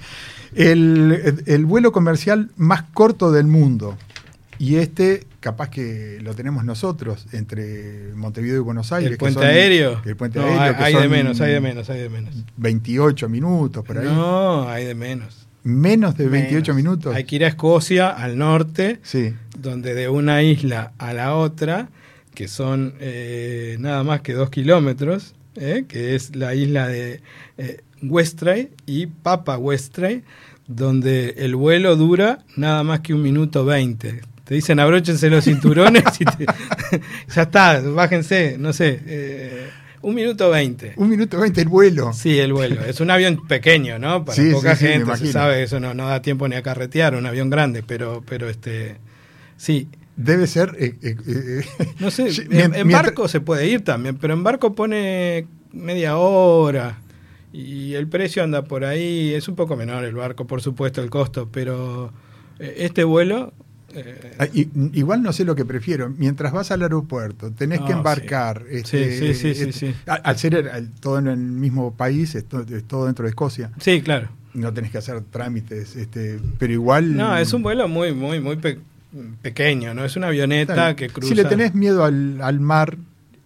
[0.55, 3.97] El, el vuelo comercial más corto del mundo.
[4.59, 9.11] Y este, capaz que lo tenemos nosotros, entre Montevideo y Buenos Aires.
[9.11, 10.01] ¿El que puente son- aéreo?
[10.05, 10.61] El puente No, aéreo.
[10.61, 12.33] hay, que hay de menos, hay de menos, hay de menos.
[12.57, 14.05] 28 minutos, por ahí.
[14.05, 15.47] No, hay de menos.
[15.63, 16.75] Menos de 28 Menos.
[16.91, 17.15] minutos.
[17.15, 19.33] Hay que ir a Escocia, al norte, Sí.
[19.57, 21.89] donde de una isla a la otra,
[22.33, 27.21] que son eh, nada más que dos kilómetros, eh, que es la isla de
[27.57, 30.23] eh, Westray y Papa Westray,
[30.67, 34.21] donde el vuelo dura nada más que un minuto veinte.
[34.47, 36.45] Te dicen abróchense los cinturones y te-
[37.36, 39.67] ya está, bájense, no sé, eh,
[40.01, 40.93] un minuto veinte.
[40.95, 42.13] Un minuto 20 el vuelo.
[42.13, 42.81] Sí, el vuelo.
[42.86, 44.23] Es un avión pequeño, ¿no?
[44.23, 46.55] Para Sí, poca sí, sí, me gente, se sabe, eso no, no da tiempo ni
[46.55, 48.97] a carretear, un avión grande, pero, pero este,
[49.57, 49.89] sí.
[50.15, 50.75] Debe ser.
[50.79, 51.65] eh, eh,
[51.99, 56.99] No sé, en, barco se puede ir también, pero en barco pone media hora
[57.51, 61.10] y el precio anda por ahí, es un poco menor el barco, por supuesto, el
[61.10, 62.13] costo, pero
[62.60, 63.51] este vuelo...
[63.97, 64.47] eh, Ah,
[64.93, 66.10] Igual no sé lo que prefiero.
[66.17, 68.63] Mientras vas al aeropuerto, tenés que embarcar.
[68.69, 68.77] sí.
[68.77, 69.95] este, Sí, sí, este.
[70.05, 73.71] Al, ser el- todo en el mismo país, es to- es todo, dentro de Escocia.
[73.79, 74.29] sí, claro.
[74.53, 77.15] No tenés que hacer trámites, este, pero igual.
[77.15, 78.79] No, es un vuelo muy, muy, muy pe-
[79.43, 80.03] pequeño, ¿no?
[80.03, 81.29] Es una avioneta Claro, que cruza...
[81.29, 82.97] Si le tenés miedo al, al mar,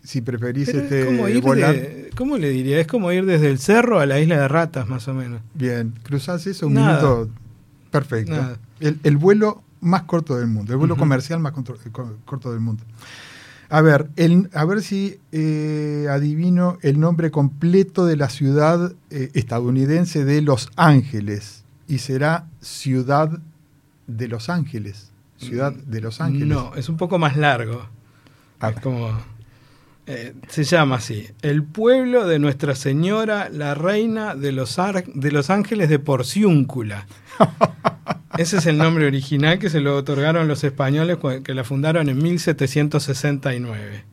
[0.04, 2.80] si preferís Pero este, es como ir volar, de- ¿Cómo le diría?
[2.80, 5.42] Es como ir desde el cerro a la isla de ratas, más o menos.
[5.54, 7.02] bien, cruzás eso un Nada.
[7.02, 7.30] minuto
[7.90, 8.58] perfecto.
[8.80, 12.60] El, el vuelo más corto del mundo, el vuelo comercial más contro- co- corto del
[12.62, 12.84] mundo.
[13.70, 19.32] A ver, el, a ver si eh, adivino el nombre completo de la ciudad eh,
[19.34, 21.63] estadounidense de Los Ángeles.
[21.88, 23.39] Y será Ciudad
[24.08, 25.10] de Los Ángeles.
[25.38, 26.48] Ciudad de Los Ángeles.
[26.50, 27.88] No, es un poco más largo.
[28.62, 29.10] Es como.
[30.06, 35.32] eh, se llama así: El pueblo de Nuestra Señora, la Reina de los, Ar- de
[35.32, 37.08] los Ángeles de Porciúncula.
[38.42, 42.18] Ese es el nombre original que se lo otorgaron los españoles que la fundaron en
[42.24, 44.04] 1769.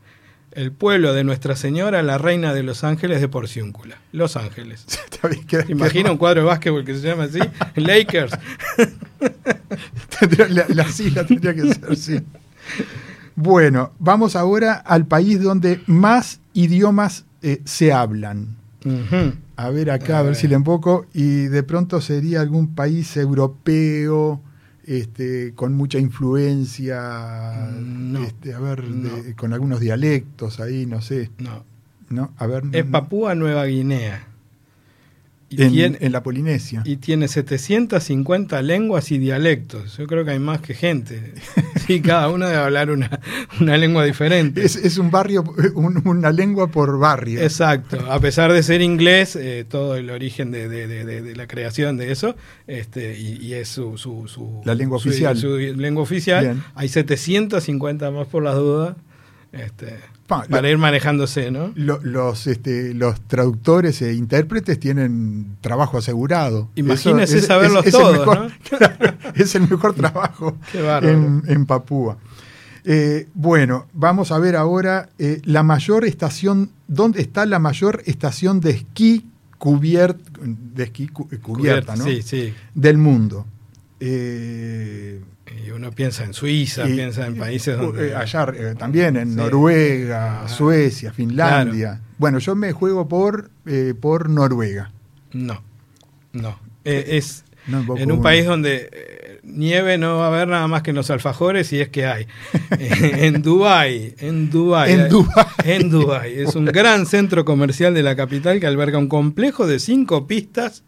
[0.53, 3.97] El pueblo de Nuestra Señora, la Reina de los Ángeles de Porciúncula.
[4.12, 4.85] Los Ángeles.
[5.69, 7.38] Imagina un cuadro de básquetbol que se llama así:
[7.77, 8.33] Lakers.
[10.51, 12.21] La, la sigla tendría que ser, sí.
[13.35, 18.57] Bueno, vamos ahora al país donde más idiomas eh, se hablan.
[19.61, 21.07] A ver acá, A ver si le empoco.
[21.12, 24.40] Y de pronto sería algún país europeo.
[24.85, 29.16] este, con mucha influencia, No, este, a ver, no.
[29.23, 31.62] de- con algunos dialectos ahí, no sé, No.
[32.09, 32.33] ¿no?
[32.38, 34.28] A ver, Es mm, Papúa Nueva Guinea.
[35.50, 36.82] Y, en, tiene, en la Polinesia.
[36.84, 39.96] y tiene 750 lenguas y dialectos.
[39.96, 41.34] Yo creo que hay más que gente.
[41.88, 43.18] Sí, cada uno debe hablar una,
[43.62, 44.62] una lengua diferente.
[44.62, 45.42] Es, es un barrio,
[45.74, 47.40] un- una lengua por barrio.
[47.40, 47.98] Exacto.
[48.12, 51.46] A pesar de ser inglés, eh, todo el origen de, de- de- de- de la
[51.46, 55.38] creación de eso, este, y, y es su, su, su- La lengua su- oficial.
[55.38, 56.44] su lengua oficial.
[56.44, 56.62] Bien.
[56.74, 58.94] Hay 750 más por las dudas.
[59.52, 59.96] Este,
[60.29, 61.73] Pa, para lo- ir manejándose, ¿no?
[61.75, 66.69] Lo- los, este, los traductores e intérpretes tienen trabajo asegurado.
[66.77, 68.51] Imagínese saberlos todos, mejor, ¿no?
[68.79, 70.57] claro, es el mejor trabajo
[71.03, 72.19] en, en Papúa.
[72.85, 78.61] Eh, bueno, vamos a ver ahora eh, la mayor estación, ¿dónde está la mayor estación
[78.61, 79.27] de esquí
[79.59, 80.21] cubiert-
[80.75, 82.05] de esquí cu- eh, cubierta, ¿no?
[82.05, 82.55] Sí, sí.
[82.75, 83.47] del mundo?
[84.01, 85.21] Eh,
[85.66, 88.14] Y uno piensa en Suiza, y- piensa en países eh, donde...
[88.14, 89.37] allá eh, también en Sí.
[89.37, 92.00] Noruega, Ah, Suecia, Finlandia.
[92.18, 94.90] Bueno, yo me juego por, eh, por Noruega.
[95.32, 95.62] No,
[96.32, 96.58] no.
[96.84, 98.22] Eh, es No, en un uno.
[98.22, 101.80] país donde eh, nieve no va a haber nada más que en los alfajores y
[101.80, 102.26] es que hay.
[102.78, 104.92] Eh, en Dubái, en Dubái.
[104.92, 105.46] En eh, Dubái.
[105.64, 106.38] En Dubái.
[106.40, 110.84] Es un gran centro comercial de la capital que alberga un complejo de cinco pistas,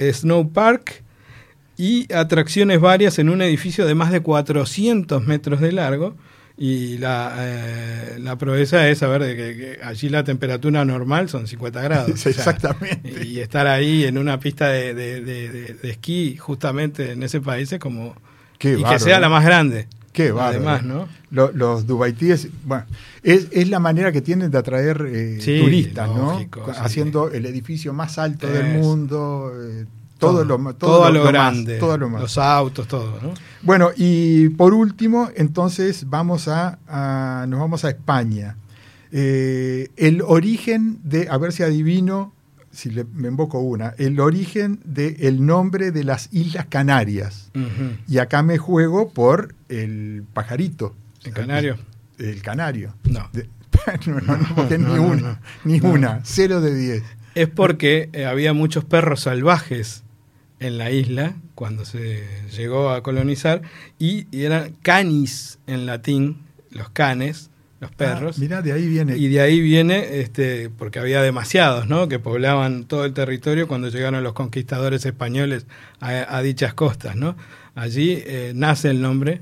[0.00, 1.02] snow park
[1.80, 6.14] y atracciones varias en un edificio de más de 400 metros de largo.
[6.62, 11.46] Y la, eh, la proeza es saber de que, que allí la temperatura normal son
[11.46, 12.26] 50 grados.
[12.26, 13.26] Exactamente.
[13.26, 17.78] Y estar ahí en una pista de, de- de- esquí justamente en ese país es
[17.78, 18.14] como...
[18.58, 19.88] Qué y que sea la más grande.
[20.12, 20.50] Qué bárbaro.
[20.68, 21.08] Además, ¿no?
[21.30, 22.84] Lo- los dubaitíes, bueno,
[23.22, 26.74] es, es la manera que tienen de atraer eh, Sí, turistas, lógico, ¿no?
[26.74, 26.80] sí.
[26.82, 28.52] Haciendo el edificio más alto Es.
[28.52, 29.86] del mundo, eh,
[30.20, 31.78] todo, lo, ma- todo, a lo, más, grande.
[31.78, 32.20] todo lo más.
[32.22, 33.34] Los autos, todo, ¿no?
[33.62, 38.56] Bueno, y por último, entonces vamos a, a- nos vamos a España.
[39.12, 42.32] Eh, el origen de, a ver si adivino,
[42.70, 47.50] si le, me invoco una, el origen del nombre de las Islas Canarias.
[48.06, 50.94] Y acá me juego por el pajarito.
[51.24, 51.76] ¿El canario?
[52.18, 52.94] El canario.
[53.04, 53.28] No.
[53.32, 53.48] De-
[54.06, 57.02] no, no, no, porque No, ni no, una, ni una, cero de diez.
[57.34, 60.02] Es porque eh, había muchos perros salvajes
[60.60, 62.24] en la isla cuando se
[62.56, 63.62] llegó a colonizar
[63.98, 66.38] y, eran canis en latín,
[66.70, 68.36] los canes, los perros.
[68.36, 69.16] Ah, mirá, de ahí viene.
[69.16, 72.08] Y de ahí viene, este, porque había demasiados, ¿no?
[72.08, 75.66] Que poblaban todo el territorio cuando llegaron los conquistadores españoles
[75.98, 77.36] a, a dichas costas, ¿no?
[77.74, 79.40] Allí eh, nace el nombre.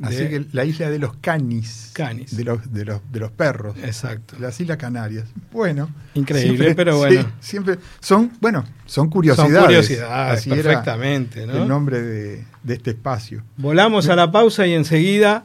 [0.00, 1.90] De, Así que la isla de los canis.
[1.92, 2.34] Canis.
[2.34, 3.76] De los, de los, de los perros.
[3.82, 4.34] Exacto.
[4.40, 5.26] Las Islas Canarias.
[5.52, 5.90] Bueno.
[6.14, 7.20] Increíble, pero bueno.
[7.20, 9.52] sí, siempre son, bueno, son curiosidades.
[9.52, 11.62] Son curiosidades, Así era perfectamente, ¿no?
[11.62, 13.42] El nombre de, de este espacio.
[13.58, 15.44] Volamos a la pausa y enseguida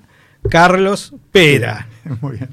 [0.50, 1.90] Carlos Pera.
[2.22, 2.50] Muy bien.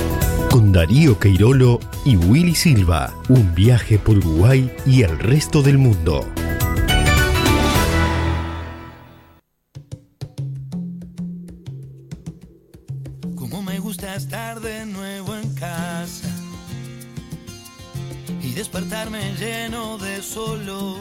[0.51, 3.13] Con Darío Queirolo y Willy Silva.
[3.29, 6.27] Un viaje por Uruguay y el resto del mundo.
[13.33, 16.27] Como me gusta estar de nuevo en casa
[18.43, 20.97] y despertarme lleno de solo.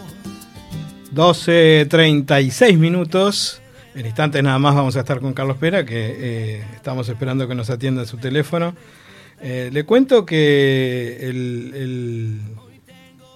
[1.12, 3.61] 12.36 minutos.
[3.96, 6.14] En instantes nada más vamos a estar con Carlos Pera, que
[6.61, 8.76] eh, estamos esperando que nos atienda su teléfono.
[9.43, 12.41] Eh, le cuento que el, el-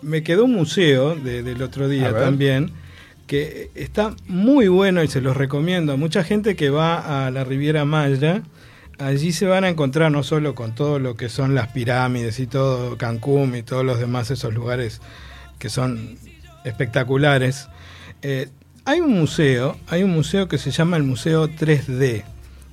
[0.02, 2.70] me quedó un museo de- del otro día también
[3.26, 7.42] que está muy bueno y se los recomiendo a mucha gente que va a la
[7.44, 8.42] Riviera Maya.
[8.98, 12.46] Allí se van a encontrar no solo con todo lo que son las pirámides y
[12.46, 15.00] todo Cancún y todos los demás esos lugares
[15.58, 16.18] que son
[16.64, 17.68] espectaculares.
[18.22, 18.48] Eh,
[18.84, 22.22] hay un museo, hay un museo que se llama el Museo 3D,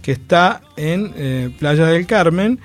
[0.01, 2.59] que está en eh, Playa del Carmen,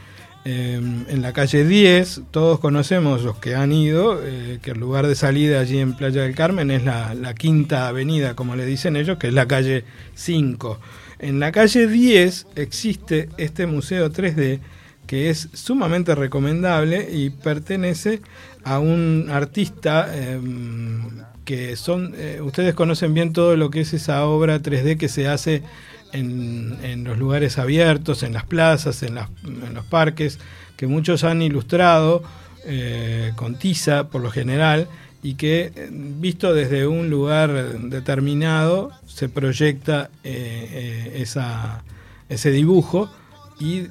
[0.49, 0.75] eh,
[1.09, 2.23] en la calle 10.
[2.31, 6.23] Todos conocemos los que han ido, eh, que el lugar de salida allí en Playa
[6.23, 9.83] del Carmen es la, quinta avenida, como le dicen ellos, que es la calle
[10.15, 10.79] 5.
[11.19, 14.61] En la calle 10 existe este Museo 3D
[15.09, 18.23] que es sumamente recomendable y pertenece
[18.63, 20.41] a un artista eh,
[21.45, 25.27] que son, eh, ustedes conocen bien todo lo que es esa obra 3D que se
[25.27, 25.63] hace
[26.17, 30.39] en, los lugares abiertos, en las plazas, en, las- en los parques,
[30.77, 32.23] que muchos han ilustrado
[32.67, 34.89] eh, con tiza por lo general
[35.23, 41.83] y que eh, visto desde un lugar determinado se proyecta eh, esa,
[42.29, 43.09] ese dibujo
[43.59, 43.85] y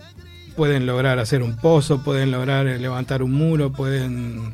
[0.55, 4.53] pueden lograr hacer un pozo, pueden lograr levantar un muro, pueden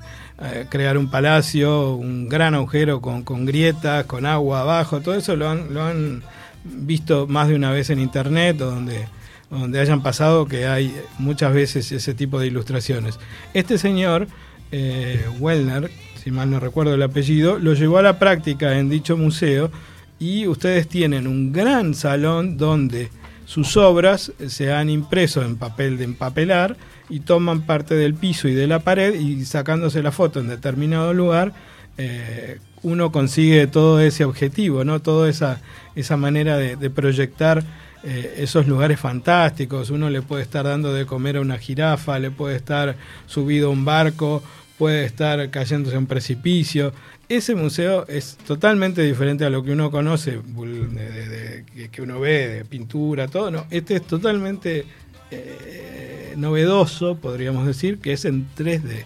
[0.70, 5.48] crear un palacio, un gran agujero con, con grietas, con agua abajo, todo eso lo
[5.48, 6.24] han, lo han
[6.64, 9.08] visto más de una vez en internet o donde,
[9.50, 13.20] donde hayan pasado que hay muchas veces ese tipo de ilustraciones.
[13.54, 14.28] Este señor,
[14.72, 15.90] eh, Wellner,
[16.22, 19.72] si mal no recuerdo el apellido, lo llevó a la práctica en dicho museo
[20.20, 23.10] y ustedes tienen un gran salón donde
[23.46, 26.78] sus obras se han impreso en papel de empapelar
[27.10, 31.14] y toman parte del piso y de la pared y sacándose la foto en determinado
[31.14, 31.54] lugar,
[31.98, 35.02] eh, uno consigue todo ese objetivo, ¿no?
[35.02, 35.62] Toda esa,
[35.96, 37.64] esa manera de, proyectar
[38.04, 39.90] eh, esos lugares fantásticos.
[39.92, 42.96] Uno le puede estar dando de comer a una jirafa, le puede estar
[43.28, 44.42] subido a un barco,
[44.78, 46.92] puede estar cayéndose a un precipicio.
[47.30, 52.66] Ese museo es totalmente diferente a lo que uno conoce, de- que- uno ve, de
[52.66, 53.66] pintura, todo.
[53.70, 54.86] Este es totalmente
[55.30, 59.06] eh, novedoso, podríamos decir, que es en 3D.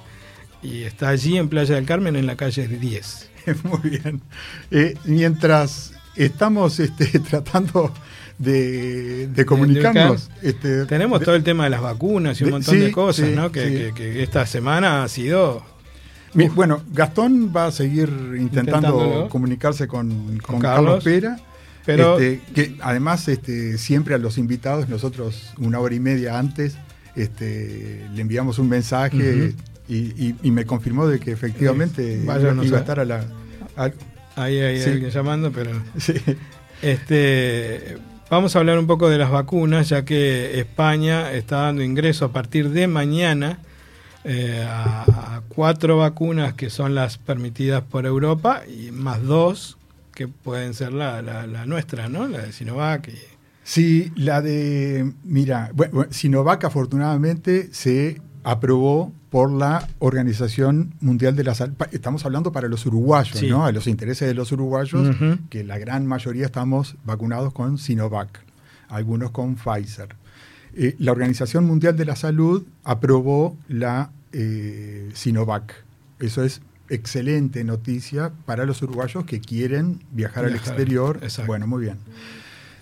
[0.64, 3.30] Y está allí en Playa del Carmen, en la calle 10.
[3.64, 4.22] Muy bien.
[4.72, 7.92] Eh, mientras estamos este, tratando
[8.38, 12.82] de, de comunicarnos, este, Tenemos todo el tema de las vacunas y un montón sí,
[12.82, 13.52] de cosas, sí, ¿no?
[13.52, 13.74] Que, sí.
[13.76, 15.64] que- que esta semana ha sido
[16.34, 20.86] Mi- Bueno, Gastón va a seguir intentando comunicarse con, con Con Carlos.
[20.96, 21.04] Carlos.
[21.04, 21.40] Pera.
[21.86, 26.76] Pero- este, que además este, siempre a los invitados, nosotros una hora y media antes,
[27.16, 29.54] este, le enviamos un mensaje.
[29.88, 33.26] Y, y- y me confirmó de que efectivamente Eh, iba, iba a estar a la...
[33.78, 33.92] a-
[34.38, 34.90] Ahí hay Sí.
[34.90, 35.72] alguien llamando, pero.
[35.98, 36.14] sí.
[36.82, 37.98] Este,
[38.30, 42.32] vamos a hablar un poco de las vacunas, ya que España está dando ingreso a
[42.32, 43.60] partir de mañana
[44.24, 45.04] eh, a,
[45.38, 49.78] a cuatro vacunas que son las permitidas por Europa y más dos
[50.14, 52.28] que pueden ser la, la- la nuestra, ¿no?
[52.28, 53.08] La de Sinovac.
[53.10, 53.14] y-
[53.64, 61.54] Sí, la de, mira, bueno, Sinovac afortunadamente se aprobó por la Organización Mundial de la
[61.56, 61.76] Salud.
[61.92, 63.50] Estamos hablando para los uruguayos, Sí.
[63.50, 63.66] ¿no?
[63.66, 65.14] A los intereses de los uruguayos,
[65.50, 68.40] que la gran mayoría estamos vacunados con Sinovac,
[68.88, 70.16] algunos con Pfizer.
[70.74, 75.84] Eh, la Organización Mundial de la Salud aprobó la eh, Sinovac.
[76.22, 81.20] Eso es excelente noticia para los uruguayos que quieren viajar, al exterior.
[81.22, 81.48] exacto.
[81.48, 81.98] Bueno, muy bien.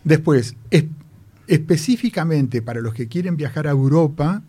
[0.04, 0.86] Después, es-
[1.48, 4.44] específicamente para los que quieren viajar a Europa,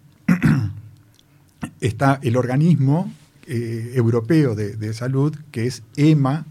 [1.87, 3.13] está el organismo
[3.47, 6.47] eh, europeo de, de salud, que es EMA,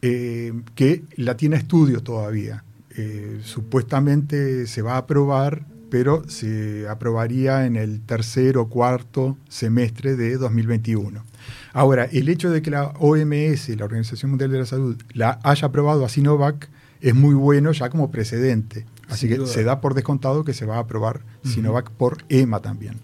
[0.00, 2.62] eh, que la tiene a estudio todavía.
[2.96, 10.16] Eh, supuestamente se va a aprobar, pero se aprobaría en el tercer o cuarto semestre
[10.16, 11.24] de 2021.
[11.72, 15.66] Ahora, el hecho de que la OMS, la Organización Mundial de la Salud, la haya
[15.66, 16.68] aprobado a Sinovac
[17.00, 18.84] es muy bueno ya como precedente.
[19.08, 19.48] Así Sin que duda.
[19.48, 22.96] se da por descontado que se va a aprobar Sinovac por EMA también.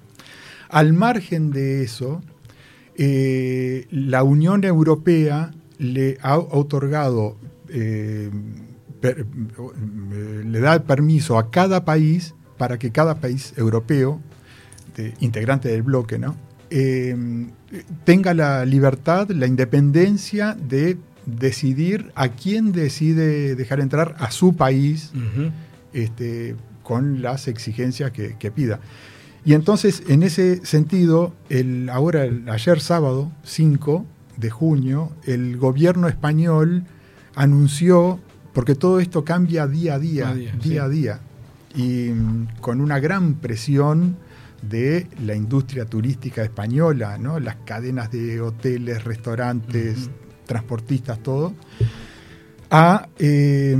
[0.81, 2.21] Al margen de eso,
[2.97, 7.37] eh, la Unión Europea le ha otorgado,
[7.69, 8.31] eh,
[9.01, 14.21] per- eh, le da permiso a cada país para que cada país europeo,
[14.97, 16.37] de- integrante del bloque, ¿no?
[16.71, 17.15] Eh,
[18.05, 20.97] tenga la libertad, la independencia de
[21.27, 25.13] decidir a quién decide dejar entrar a su país
[25.93, 28.81] este, con las exigencias que, que pida.
[29.45, 36.09] Y entonces, en ese sentido, el, ahora, el- ayer sábado 5 de junio, el gobierno
[36.09, 36.85] español
[37.35, 38.19] anunció,
[38.53, 40.79] porque todo esto cambia día a día, A día, día sí.
[40.79, 41.21] a día,
[41.75, 44.17] y mm, con una gran presión
[44.63, 47.39] de la industria turística española, ¿no?
[47.39, 50.09] las cadenas de hoteles, restaurantes,
[50.47, 51.53] transportistas, todo,
[52.77, 53.77] a eh,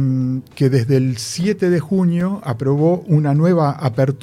[0.55, 3.77] que desde el 7 de junio aprobó una nueva,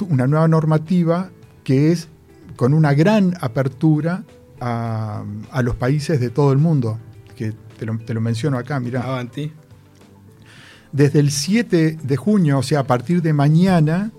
[0.08, 1.28] una nueva normativa
[1.62, 2.08] que es
[2.56, 4.24] con una gran apertura
[4.58, 5.24] a,
[5.62, 6.98] los países de todo el mundo,
[7.36, 9.02] que te lo, menciono acá, mira.
[9.02, 9.52] Avanti.
[10.90, 14.10] Desde el 7 de junio, o sea, a partir de mañana,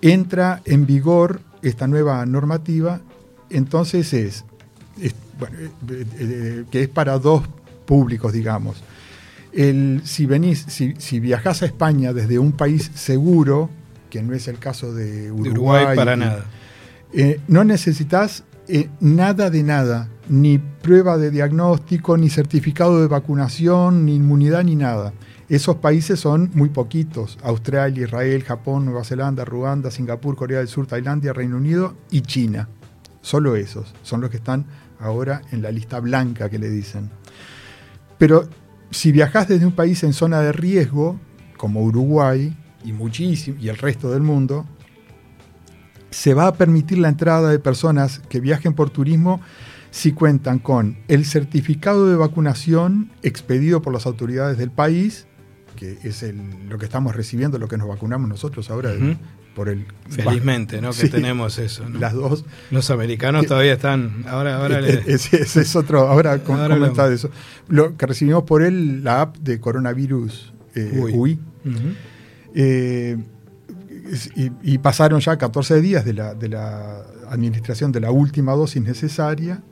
[0.00, 3.00] entra en vigor esta nueva normativa,
[3.50, 4.44] entonces es,
[5.40, 7.42] bueno, eh, eh, eh, que es para dos
[7.84, 8.82] públicos, digamos.
[9.52, 13.68] El, si venís, si, si viajás a España desde un país seguro,
[14.10, 16.44] que no es el caso de Uruguay, para nada.
[17.48, 18.44] no necesitas
[19.00, 25.12] nada de nada, ni prueba de diagnóstico, ni certificado de vacunación, ni inmunidad, ni nada.
[25.48, 30.86] Esos países son muy poquitos, Australia, Israel, Japón, Nueva Zelanda, Ruanda, Singapur, Corea del Sur,
[30.86, 32.68] Tailandia, Reino Unido y China.
[33.20, 34.64] Solo esos son los que están
[34.98, 37.10] ahora en la lista blanca que le dicen.
[38.16, 38.48] Pero
[38.92, 41.18] si viajas desde un país en zona de riesgo,
[41.56, 44.66] como Uruguay y muchísimo, y el resto del mundo,
[46.10, 49.40] se va a permitir la entrada de personas que viajen por turismo
[49.90, 55.26] si cuentan con el certificado de vacunación expedido por las autoridades del país
[55.76, 56.24] que es
[56.68, 58.92] lo que estamos recibiendo, lo que nos vacunamos nosotros ahora
[59.54, 60.90] por el felizmente, ¿no?
[61.02, 61.88] Que tenemos eso.
[61.88, 62.44] Las dos.
[62.70, 64.24] Los americanos todavía están.
[64.28, 66.08] Ahora, ahora ese, es otro.
[66.08, 67.30] Ahora, ahora de eso.
[67.68, 71.38] Lo que recibimos por él la app de coronavirus eh, UI.
[72.54, 73.16] Eh,
[74.62, 79.62] y, pasaron ya 14 días de la, de la administración de la última dosis necesaria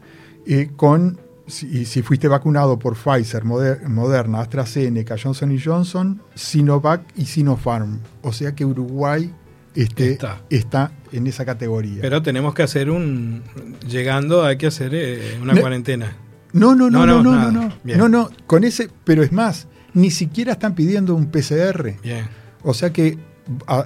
[0.47, 7.99] eh, con si, si, fuiste vacunado por Pfizer, Moderna, AstraZeneca, Johnson Johnson, Sinovac y Sinopharm.
[8.23, 9.35] O sea que Uruguay
[9.75, 10.19] este,
[10.51, 10.93] está.
[11.13, 12.01] en esa categoría.
[12.01, 13.43] Pero tenemos que hacer un.
[13.89, 16.17] Llegando, hay que hacer eh, una cuarentena.
[16.53, 20.53] No, no, no, no, no, no, no, no, con ese, pero es más, ni siquiera
[20.53, 21.95] están pidiendo un PCR.
[22.03, 22.27] Bien.
[22.63, 23.19] O sea que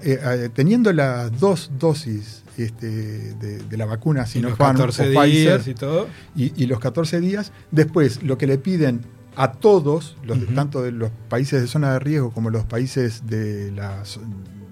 [0.03, 6.09] eh, teniendo las dos dosis este, de, la vacuna Sinopharm o Pfizer y, todo.
[6.37, 7.53] Y, los 14 días.
[7.71, 9.03] Después, lo que le piden
[9.37, 13.71] a todos, los, tanto de los países de zona de riesgo como los países de,
[13.73, 14.21] las,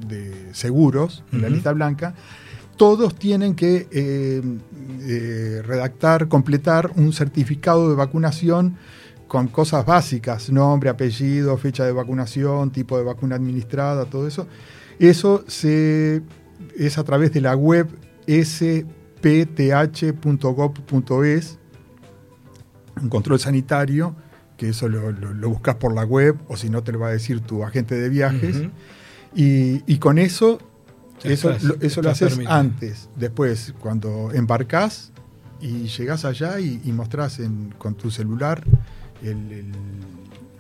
[0.07, 2.15] de seguros, en la lista blanca,
[2.77, 4.43] todos tienen que eh,
[5.03, 8.77] eh, redactar, completar un certificado de vacunación
[9.29, 14.47] con cosas básicas, nombre, apellido, fecha de vacunación, tipo de vacuna administrada, todo eso.
[14.99, 16.23] Eso se
[16.77, 17.89] es a través de la web
[18.27, 18.89] spth.gov.es,
[23.01, 24.15] un control sanitario,
[24.63, 25.13] que eso lo,
[25.49, 28.09] buscas por la web o si no te lo va a decir tu agente de
[28.09, 28.63] viajes.
[29.35, 30.61] y, con eso,
[31.25, 33.09] eso, lo, eso lo haces antes.
[33.17, 35.11] Después, cuando embarcás
[35.61, 37.41] y llegás allá y, y mostrás
[37.77, 38.63] con tu celular
[39.25, 39.73] el,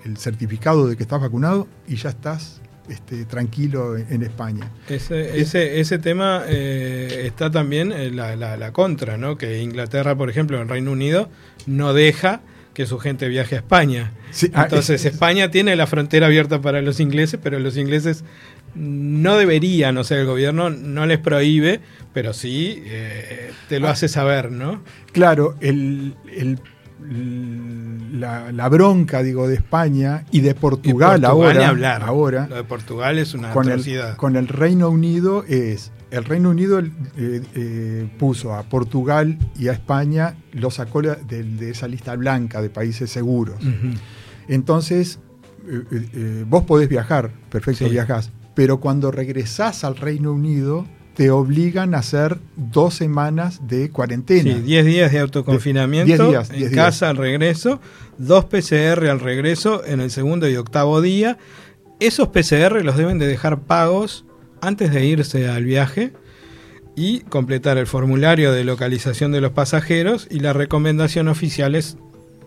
[0.04, 4.68] el certificado de que estás vacunado y ya estás este, tranquilo en, España.
[4.88, 9.38] Ese, ese, ese tema eh, está también en la, la, contra, ¿no?
[9.38, 11.28] que Inglaterra, por ejemplo, en Reino Unido,
[11.66, 12.40] no deja
[12.74, 14.12] que su gente viaje a España.
[14.54, 18.24] Ah, Entonces España tiene la frontera abierta para los ingleses, pero los ingleses
[18.74, 21.80] no deberían, o sea, el gobierno no les prohíbe,
[22.14, 23.92] pero sí eh, te lo ah.
[23.92, 24.82] hace saber, ¿no?
[25.12, 26.58] Claro, el, el
[28.12, 31.68] la, bronca, digo, de España y de Portugal, ahora.
[31.68, 32.02] Hablar.
[32.02, 34.10] ahora Lo de Portugal es una con atrocidad.
[34.10, 35.90] El, con el Reino Unido es.
[36.12, 41.88] El Reino Unido eh, eh, puso a Portugal y a España, lo sacó de, esa
[41.88, 43.56] lista blanca de países seguros.
[44.46, 45.20] Entonces,
[45.66, 51.98] eh, vos podés viajar, perfecto, viajás, pero cuando regresás al Reino Unido, te obligan a
[51.98, 54.54] hacer dos semanas de cuarentena.
[54.56, 57.80] Sí, 10 días de autoconfinamiento días, en casa al regreso,
[58.18, 61.38] dos PCR al regreso en el segundo y octavo día.
[62.00, 64.26] Esos PCR los deben de dejar pagos
[64.62, 66.12] antes de irse al viaje
[66.96, 71.98] y completar el formulario de localización de los pasajeros y la recomendación oficial es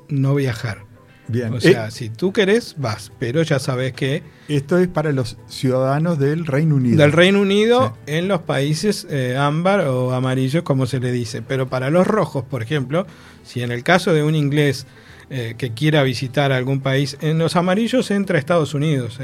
[0.08, 0.86] no viajar.
[1.28, 1.54] Bien.
[1.54, 4.24] O sea, eh, si tú querés, vas, pero ya sabes que...
[4.48, 6.98] Esto es para los ciudadanos del Reino Unido.
[6.98, 11.42] Del Reino Unido en los países eh, ámbar o amarillos, como se le dice.
[11.42, 13.08] Pero para los rojos, por ejemplo,
[13.44, 14.86] si en el caso de un inglés
[15.32, 19.20] eh, que quiera visitar algún país, en los amarillos entra a Estados Unidos,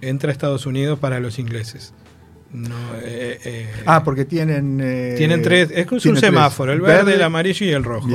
[0.00, 1.92] Entra a Estados Unidos para los ingleses.
[2.52, 2.74] No,
[3.84, 4.80] ah, porque tienen...
[5.18, 8.08] tienen tres, es un semáforo, el verde, el amarillo y el rojo.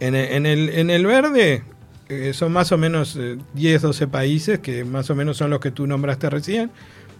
[0.00, 1.62] En, en, el, en el verde
[2.10, 3.18] eh, son más o menos
[3.54, 6.70] 10, eh, 12 países, que más o menos son los que tú nombraste recién,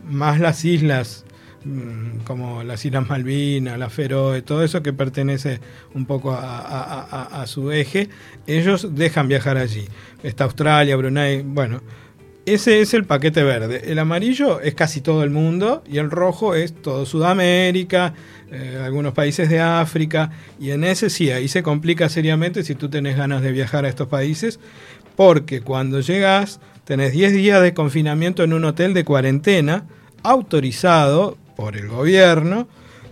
[0.06, 1.24] más las islas
[1.64, 5.60] mm, como las Islas Malvinas, la Feroe, todo eso que pertenece
[5.94, 8.10] un poco a, a- a- a su eje,
[8.46, 9.86] ellos dejan viajar allí.
[10.22, 11.80] Está Australia, Brunei, bueno.
[12.46, 13.82] Ese es el paquete verde.
[13.92, 18.14] El amarillo es casi todo el mundo y el rojo es todo Sudamérica,
[18.50, 20.30] eh, algunos países de África.
[20.58, 23.90] Y en ese sí, ahí se complica seriamente si tú tenés ganas de viajar a
[23.90, 24.58] estos países,
[25.16, 29.84] porque cuando llegas tenés 10 días de confinamiento en un hotel de cuarentena
[30.22, 32.68] autorizado por el gobierno.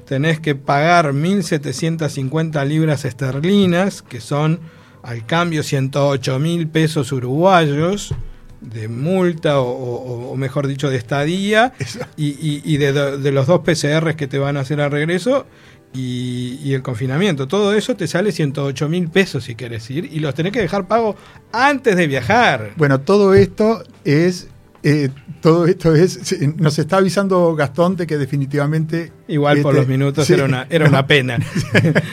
[0.07, 4.61] Tenés que pagar 1.750 libras esterlinas, que son
[5.03, 8.15] al cambio 108 mil pesos uruguayos
[8.61, 11.73] de multa o, o- o mejor dicho de estadía
[12.17, 12.93] y, y- y de,
[13.33, 15.47] los dos PCRs que te van a hacer al regreso
[15.95, 17.49] y, y el confinamiento.
[17.49, 20.87] Todo eso te sale 108 mil pesos si quieres ir y los tenés que dejar
[20.87, 21.17] pago
[21.53, 22.73] antes de viajar.
[22.77, 24.49] Bueno, todo esto es.
[24.83, 25.09] Eh,
[25.41, 26.37] todo esto es.
[26.57, 29.13] Nos está avisando Gastón de que definitivamente.
[29.29, 31.39] Igual por este, los minutos sí, era, una, era una pena.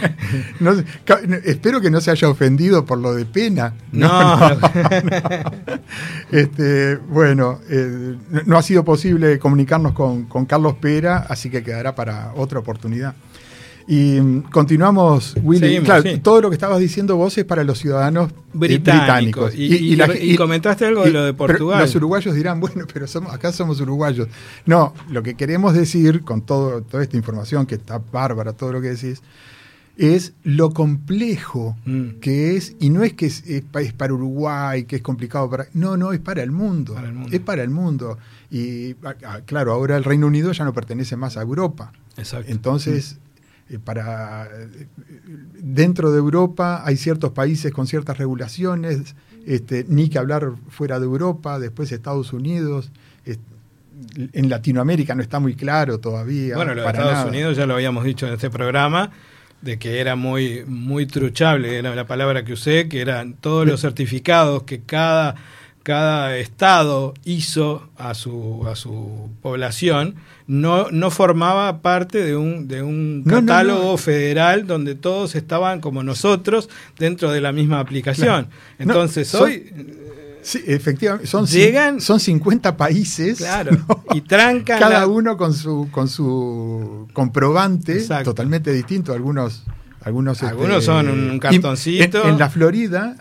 [0.59, 0.73] no
[1.43, 3.73] espero que no se haya ofendido por lo de pena.
[3.91, 4.59] No, no.
[6.31, 11.63] Este, bueno, eh, no- no ha sido posible comunicarnos con, con Carlos Pera, así que
[11.63, 13.15] quedará para otra oportunidad.
[13.87, 15.59] Y mm, continuamos, Willy.
[15.59, 16.17] Seguimos, Claro, sí.
[16.19, 19.53] todo lo que estabas diciendo vos es para los ciudadanos Británicos.
[19.53, 19.55] británicos.
[19.55, 21.81] Y- y- y comentaste algo de lo de Portugal.
[21.81, 24.27] Los uruguayos dirán, bueno, pero somos, acá somos uruguayos.
[24.65, 28.81] No, lo que queremos decir con todo, toda esta información, que está bárbara, todo lo
[28.81, 29.21] que decís,
[29.97, 32.19] es lo complejo Mm.
[32.21, 35.49] que es, y no es que es, es pa- es para Uruguay, que es complicado
[35.49, 35.67] para...
[35.73, 36.95] No, no, es para el mundo.
[36.95, 37.29] Para el mundo.
[37.31, 38.17] Es para el mundo.
[38.51, 38.95] Y
[39.45, 41.93] claro, ahora el Reino Unido ya no pertenece más a Europa.
[42.17, 42.51] Exacto.
[42.51, 43.19] Entonces,
[43.83, 44.87] para eh,
[45.53, 51.05] dentro de Europa hay ciertos países con ciertas regulaciones, este, ni que hablar fuera de
[51.05, 52.91] Europa, después Estados Unidos.
[54.33, 56.55] en Latinoamérica no está muy claro todavía.
[56.55, 57.27] Bueno, lo de Estados nada.
[57.27, 59.11] Unidos ya lo habíamos dicho en este programa,
[59.61, 63.81] de que era muy, muy truchable, era la palabra que usé, que eran todos los
[63.81, 65.35] certificados que cada,
[65.85, 70.15] cada estado hizo a su, a su población,
[70.47, 73.97] no, no formaba parte de un, de un No, catálogo no.
[73.97, 78.47] federal donde todos estaban como nosotros dentro de la misma aplicación.
[78.79, 79.71] Entonces son- hoy,
[80.41, 83.43] Sí, efectivamente, son, Llegan- son 50 países.
[84.13, 88.31] y trancan Cada la- uno con su, con su comprobante, Exacto.
[88.31, 89.13] totalmente distinto.
[89.13, 89.63] Algunos,
[90.05, 92.23] algunos, Algunos este, son un cartoncito.
[92.23, 93.15] En, en la Florida,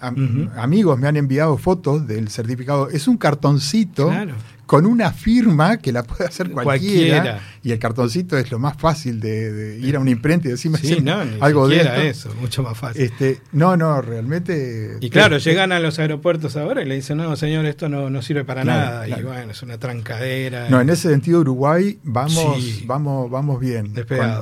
[0.55, 2.91] amigos me han enviado fotos del certificado.
[2.91, 4.35] Es un cartoncito Claro.
[4.67, 7.21] Con una firma que la puede hacer cualquiera.
[7.23, 7.41] Cualquiera.
[7.63, 10.79] Y el cartoncito es lo más fácil de, de ir a una imprenta y decirme
[10.79, 11.93] Sí, no, algo de esto.
[11.95, 13.03] eso, mucho más fácil.
[13.03, 14.97] Este, no, no, realmente.
[15.01, 18.09] Y claro, eh, llegan a los aeropuertos ahora y le dicen, no, señor, esto no,
[18.11, 19.05] no sirve para Claro, nada.
[19.07, 19.23] claro.
[19.23, 20.69] Y bueno, es una trancadera.
[20.71, 22.85] No, en ese sentido Uruguay vamos, Sí.
[22.87, 23.93] vamos, vamos bien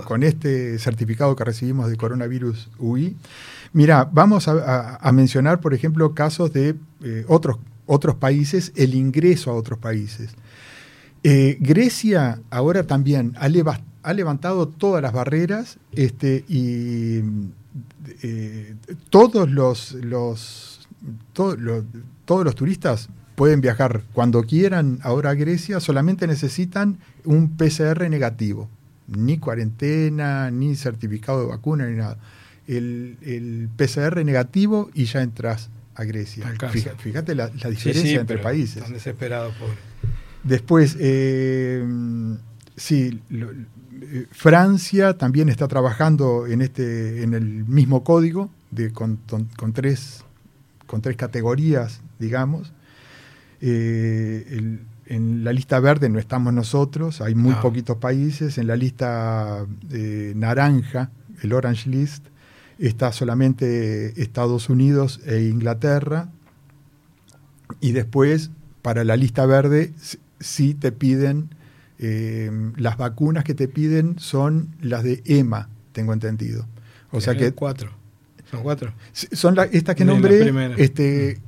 [0.04, 3.16] con, este certificado que recibimos de coronavirus UI.
[3.72, 7.56] Mira, vamos a, a- a mencionar, por ejemplo, casos de eh, otros,
[7.86, 10.30] otros países, el ingreso a otros países.
[11.24, 17.20] Eh, Grecia ahora también ha, leva- ha levantado todas las barreras este, y
[18.22, 18.74] eh,
[19.10, 20.88] todos los, los,
[21.32, 21.84] to- lo-
[22.24, 28.68] todos los turistas pueden viajar cuando quieran ahora a Grecia, solamente necesitan un PCR negativo,
[29.08, 32.18] ni cuarentena, ni certificado de vacuna, ni nada.
[32.68, 36.46] El PCR negativo y ya entras a Grecia.
[36.70, 38.76] Fija- Fíjate la, diferencia sí, entre países.
[38.78, 39.74] Están desesperados, pobre.
[40.44, 41.84] Después, eh,
[42.76, 49.18] sí, lo- eh, Francia también está trabajando en este, en el mismo código, de, con,
[49.28, 50.24] con- con tres,
[50.86, 52.72] con tres categorías, digamos.
[53.60, 57.60] Eh, el- en la lista verde no estamos nosotros, hay muy No.
[57.60, 58.56] poquitos países.
[58.58, 59.66] En la lista
[60.34, 61.10] naranja,
[61.42, 62.26] el Orange List,
[62.78, 66.28] está solamente Estados Unidos e Inglaterra.
[67.80, 68.50] Y después,
[68.82, 69.92] para la lista verde,
[70.40, 71.50] sí te piden,
[71.98, 76.66] eh, las vacunas que te piden son las de EMA, tengo entendido.
[77.10, 77.90] O sea Tienen que Cuatro.
[78.50, 78.92] Son cuatro.
[79.12, 80.40] son la- estas que nombré,
[80.78, 81.40] este,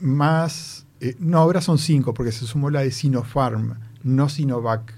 [0.00, 4.94] más, eh, no, ahora son cinco, porque se sumó la de Sinopharm, no Sinovac.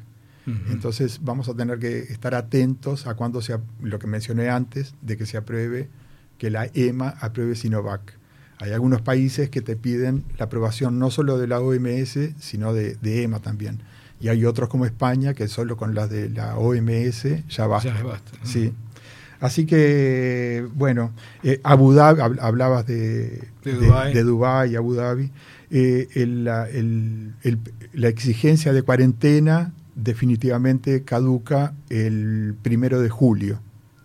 [0.71, 5.17] Entonces vamos a tener que estar atentos a cuando sea lo que mencioné antes, de
[5.17, 5.89] que se apruebe,
[6.39, 8.19] que la EMA apruebe Sinovac.
[8.59, 12.97] Hay algunos países que te piden la aprobación no solo de la OMS, sino de,
[12.97, 13.79] de EMA también.
[14.21, 17.95] Y hay otros como España que solo con las de la OMS ya basta.
[17.97, 18.33] Ya basta.
[18.43, 18.73] Sí.
[19.41, 24.13] Así que, bueno, eh, Abu Dhabi, hab- hablabas de, De Dubái.
[24.13, 25.31] de Dubái, Abu Dhabi.
[25.71, 27.59] Eh, el- la, el- el-
[27.95, 29.73] la exigencia de cuarentena
[30.03, 33.61] definitivamente caduca el primero de julio.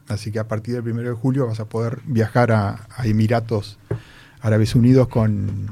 [0.07, 3.79] Así que a partir del primero de julio vas a poder viajar a, Emiratos
[4.41, 5.67] Árabes Unidos con,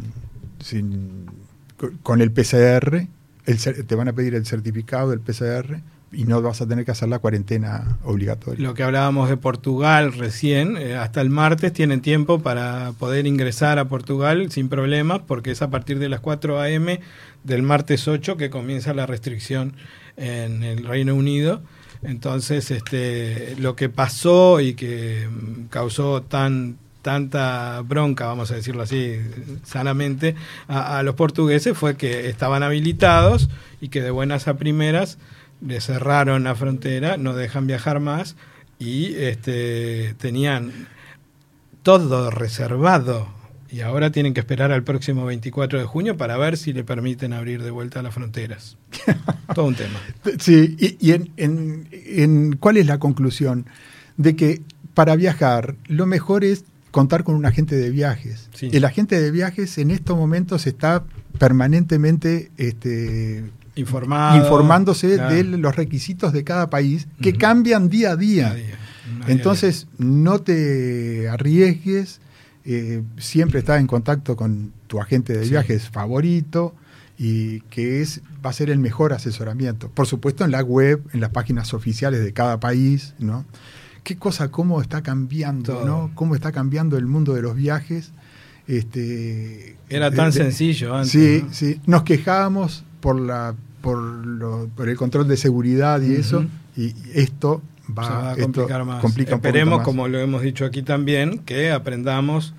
[2.01, 3.07] con- el PCR.
[3.45, 5.81] El te van a pedir el certificado del PCR
[6.13, 8.65] y no vas a tener que hacer la cuarentena obligatoria.
[8.65, 13.79] Lo que hablábamos de Portugal recién, eh, hasta el martes tienen tiempo para poder ingresar
[13.79, 16.99] a Portugal sin problemas, porque es a partir de las 4 a.m.
[17.43, 19.73] del martes 8 que comienza la restricción
[20.17, 21.61] en el Reino Unido.
[22.01, 25.27] Entonces, este, lo que pasó y que
[25.69, 29.19] causó tan tanta bronca, vamos a decirlo así,
[29.65, 30.35] sanamente,
[30.69, 33.49] a, a los portugueses fue que estaban habilitados
[33.81, 35.17] y que de buenas a primeras
[35.59, 38.37] le cerraron la frontera, no dejan viajar más
[38.79, 40.87] y este, tenían
[41.83, 43.27] todo reservado
[43.73, 47.33] y ahora tienen que esperar al próximo 24 de junio para ver si le permiten
[47.33, 48.77] abrir de vuelta las fronteras.
[49.55, 49.99] todo un tema.
[50.39, 53.65] Sí, y, y en, en- en- ¿cuál es la conclusión?
[54.17, 54.61] De que
[54.93, 58.49] para viajar lo mejor es contar con un agente de viajes.
[58.53, 58.69] Sí.
[58.71, 61.03] El agente de viajes en estos momentos está
[61.39, 63.43] permanentemente este,
[63.75, 65.33] Informado, informándose claro.
[65.33, 68.43] de los requisitos de cada país que cambian día a día.
[68.43, 68.65] Día a día.
[68.67, 72.19] Día a Entonces, no te arriesgues,
[72.65, 75.49] eh, siempre estás en contacto con tu agente de Sí.
[75.51, 76.73] viajes favorito
[77.17, 79.89] y que es va a ser el mejor asesoramiento.
[79.89, 83.45] Por supuesto, en la web, en las páginas oficiales de cada país, ¿no?
[84.03, 85.85] Qué cosa, cómo está cambiando, Todo.
[85.85, 86.11] ¿no?
[86.15, 88.11] Cómo está cambiando el mundo de los viajes.
[88.67, 91.11] Este, Era tan de- sencillo antes.
[91.11, 91.53] Sí, ¿no?
[91.53, 91.81] sí.
[91.85, 96.45] Nos quejábamos por la por, lo- por el control de seguridad y eso,
[96.77, 99.01] y esto va, va a esto complicar más.
[99.01, 99.85] complica Esperemos, más.
[99.85, 102.53] como lo hemos dicho aquí también, que aprendamos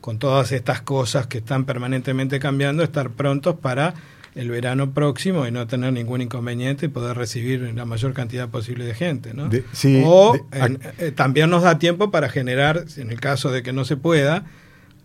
[0.00, 3.94] con todas estas cosas que están permanentemente cambiando, estar prontos para
[4.34, 8.84] el verano próximo y no tener ningún inconveniente y poder recibir la mayor cantidad posible
[8.84, 9.34] de gente.
[9.34, 9.48] ¿no?
[9.48, 13.50] De- sí, o de- en- eh, también nos da tiempo para generar, en el caso
[13.50, 14.44] de que no se pueda,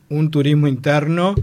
[0.09, 1.33] un turismo interno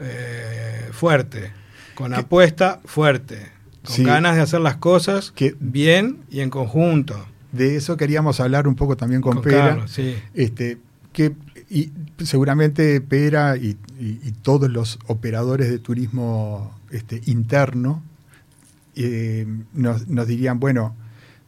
[0.00, 1.50] eh, fuerte,
[1.94, 3.50] con apuesta fuerte,
[3.84, 4.04] con Sí.
[4.04, 7.26] ganas de hacer las cosas Que- bien y en conjunto.
[7.52, 9.68] De eso queríamos hablar un poco también con, Con Pera.
[9.70, 10.14] Carlos, sí.
[10.34, 10.78] este,
[11.12, 11.32] que
[11.70, 11.90] y
[12.24, 18.02] seguramente Pera y, y- y todos los operadores de turismo este, interno
[18.96, 20.94] eh, nos, nos dirían, bueno,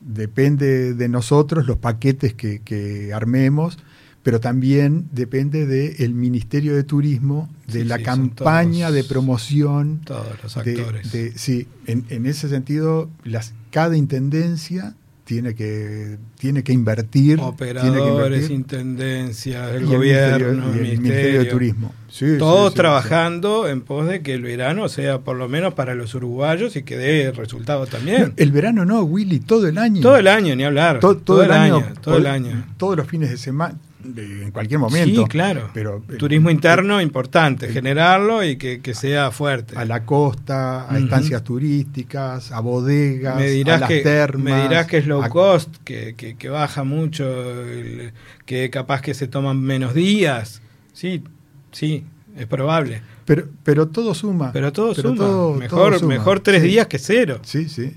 [0.01, 3.79] depende de nosotros los paquetes que, que armemos,
[4.23, 10.01] pero también depende del Ministerio de Turismo, de Sí, la sí, campaña todos- de promoción.
[10.05, 11.13] Todos los de- actores.
[11.13, 14.95] de- sí, en, en ese sentido, las, cada intendencia
[15.25, 17.37] tiene que, tiene que invertir.
[17.39, 21.47] tiene que Operadores, invertir, intendencias, y el el gobierno, Ministerio- y el el Ministerio de
[21.47, 21.95] Turismo.
[22.09, 25.95] Sí, Todos sí, trabajando en pos de que el verano sea por lo menos para
[25.95, 27.93] los uruguayos y que dé resultado sí.
[27.93, 28.35] también.
[28.37, 30.01] El verano no, Willy, todo el año.
[30.03, 31.01] todo el año, ni hablar.
[31.01, 32.67] To- todo, el año, todo el año.
[32.77, 35.23] Todos los fines de semana, de- en cualquier momento.
[35.23, 35.71] Sí, claro.
[35.75, 39.77] Pero, eh, Turismo interno importante, generarlo y que, que sea fuerte.
[39.77, 41.05] A la costa, a Ujú.
[41.05, 44.45] estancias turísticas, a bodegas, me a dirás las que termas.
[44.55, 47.25] me dirás que es low a- cost que, que- que baja mucho
[47.63, 48.13] el-
[48.47, 50.61] que capaz que se toman menos días
[50.93, 51.23] sí
[51.73, 52.05] sí
[52.37, 54.53] es probable Pero, pero todo suma.
[54.53, 56.15] pero todo suma todo- mejor todo suma.
[56.15, 56.69] mejor tres Sí.
[56.69, 57.95] días que cero Sí, sí.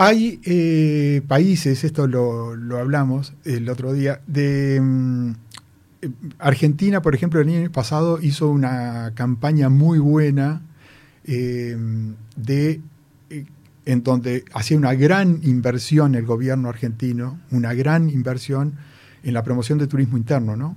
[0.00, 5.30] Hay eh, países, esto lo, lo hablamos el otro día, de mm,
[6.02, 10.62] eh, Argentina, por ejemplo, el año pasado hizo una campaña muy buena
[11.24, 11.76] eh,
[12.36, 12.80] de
[13.30, 13.44] eh,
[13.86, 18.74] en donde hacía una gran inversión el gobierno argentino, una gran inversión
[19.24, 20.76] en la promoción de turismo interno, ¿no?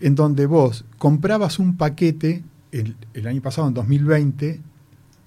[0.00, 2.42] En donde vos comprabas un paquete,
[2.72, 4.58] el, el año pasado, en 2020,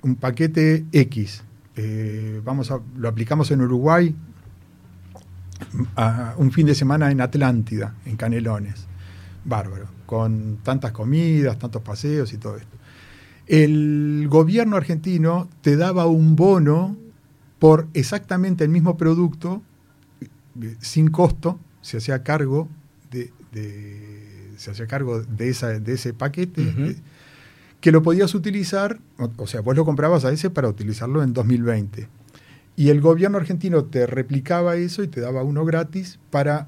[0.01, 1.43] un paquete X.
[1.77, 4.13] eh, vamos a, lo aplicamos en Uruguay,
[5.95, 8.85] a un fin de semana en Atlántida, en Canelones.
[9.45, 12.77] Bárbaro, con tantas comidas, tantos paseos y todo esto.
[13.47, 16.97] El gobierno argentino te daba un bono
[17.59, 19.61] por exactamente el mismo producto,
[20.21, 22.67] eh, sin costo, se hacía cargo
[23.09, 26.61] de, de- se hacía cargo de, esa, de ese paquete,
[27.81, 31.33] que lo podías utilizar, o, o sea, vos lo comprabas a ese para utilizarlo en
[31.33, 32.07] 2020.
[32.75, 36.67] Y el gobierno argentino te replicaba eso y te daba uno gratis para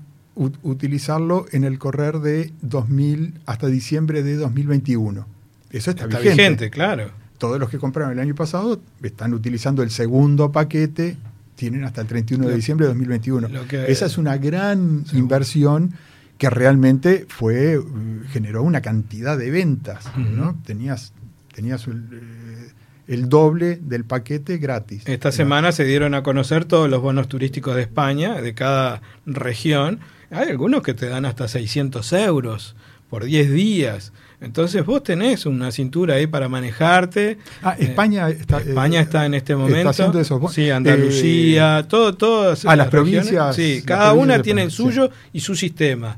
[0.63, 5.25] utilizarlo en el correr de 2000 hasta diciembre de 2021.
[5.71, 6.41] Eso está, está vigente.
[6.41, 11.17] vigente claro Todos los que compraron el año pasado están utilizando el segundo paquete,
[11.55, 13.47] tienen hasta el 31 de diciembre de 2021.
[13.49, 15.93] lo que- Esa es una gran inversión
[16.39, 20.05] que realmente fue uh, generó una cantidad de ventas.
[20.17, 20.57] ¿no?
[20.65, 21.13] Tenías,
[21.53, 22.71] tenías el, eh,
[23.07, 25.03] el doble del paquete gratis.
[25.05, 29.99] Esta semana se dieron a conocer todos los bonos turísticos de España, de cada región.
[30.31, 32.75] Hay algunos que te dan hasta 600 euros
[33.09, 34.13] por 10 días.
[34.41, 37.37] Entonces vos tenés una cintura ahí para manejarte.
[37.61, 39.77] Ah, España está, España eh, está en este momento.
[39.77, 43.27] Está haciendo esos bo- sí, Andalucía, eh, todo, todas ah, las regiones.
[43.27, 46.17] provincias- Sí, las cada provincias una tiene el suyo y su sistema.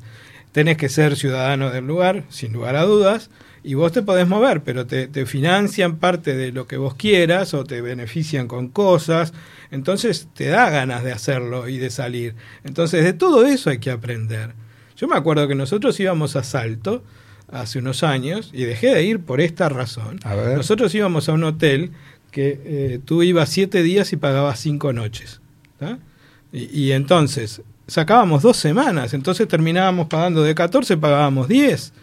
[0.52, 3.30] Tenés que ser ciudadano del lugar, sin lugar a dudas,
[3.64, 7.54] y vos te podés mover, pero te, te financian parte de lo que vos quieras
[7.54, 9.34] o te benefician con cosas.
[9.72, 12.36] Entonces te da ganas de hacerlo y de salir.
[12.64, 14.54] Entonces de todo eso hay que aprender.
[14.98, 17.04] Yo me acuerdo que nosotros íbamos a Salto
[17.52, 20.20] hace unos años y dejé de ir por esta razón.
[20.24, 20.58] A ver.
[20.58, 21.92] Nosotros íbamos a un hotel
[22.32, 25.42] que eh, tú ibas siete días y pagabas cinco noches.
[26.54, 31.94] Y, y entonces sacábamos dos semanas, entonces terminábamos pagando de 14, pagábamos 10.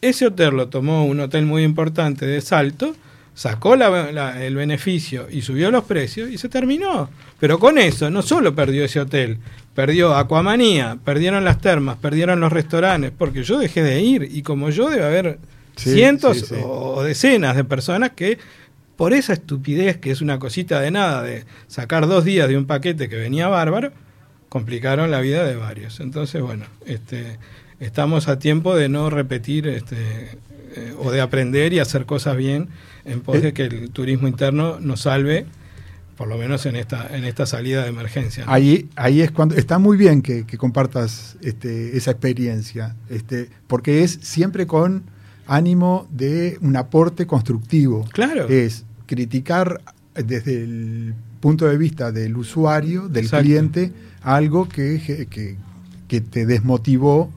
[0.00, 2.94] Ese hotel lo tomó un hotel muy importante de Salto,
[3.34, 7.08] sacó la- la- el beneficio y subió los precios y se terminó.
[7.40, 9.38] Pero con eso no solo perdió ese hotel,
[9.74, 14.70] perdió Aquamanía, perdieron las termas, perdieron los restaurantes, porque yo dejé de ir y como
[14.70, 15.38] yo debe haber
[15.76, 16.54] Sí, cientos sí, sí.
[16.64, 18.38] o decenas de personas que
[18.96, 22.66] por esa estupidez que es una cosita de nada de sacar dos días de un
[22.66, 23.90] paquete que venía bárbaro,
[24.48, 25.98] complicaron la vida de varios.
[25.98, 27.38] Entonces, bueno, este,
[27.80, 30.38] estamos a tiempo de no repetir este,
[30.76, 32.68] eh, o de aprender y hacer cosas bien
[33.04, 35.46] en pos de que el turismo interno nos salve,
[36.16, 38.44] por lo menos en esta, en esta salida de emergencia.
[38.44, 38.52] ¿no?
[38.52, 44.02] Ahí, ahí es cuando está muy bien que, que compartas este, esa experiencia, este, porque
[44.04, 45.04] es siempre con
[45.46, 48.06] ánimo de un aporte constructivo.
[48.12, 48.48] Claro.
[48.48, 49.80] Es criticar
[50.14, 53.44] desde el punto de vista del usuario, del Exacto.
[53.44, 53.92] cliente,
[54.22, 55.56] algo que, que,
[56.08, 57.30] que te desmotivó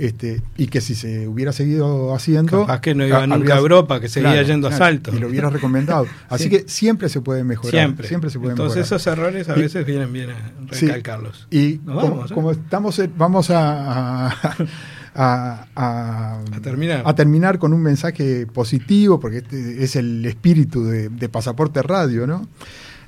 [0.00, 2.60] Este, y que si se hubiera seguido haciendo...
[2.62, 5.14] Capaz que no iba ha- nunca a Europa, que seguía yendo a Salto.
[5.14, 6.06] Y lo hubieras recomendado.
[6.28, 6.50] Así Sí.
[6.50, 7.70] que siempre se puede mejorar.
[7.70, 8.08] Siempre.
[8.08, 9.00] Siempre se puede Entonces mejorar.
[9.00, 10.86] esos errores a Y- veces vienen bien a Sí.
[10.86, 11.46] recalcarlos.
[11.50, 12.34] Y como, vamos, ¿eh?
[12.34, 14.34] como estamos, en- vamos a, a,
[15.14, 17.02] a- a- A terminar.
[17.06, 22.26] a terminar con un mensaje positivo, porque este es el espíritu de, de Pasaporte Radio,
[22.26, 22.48] ¿no?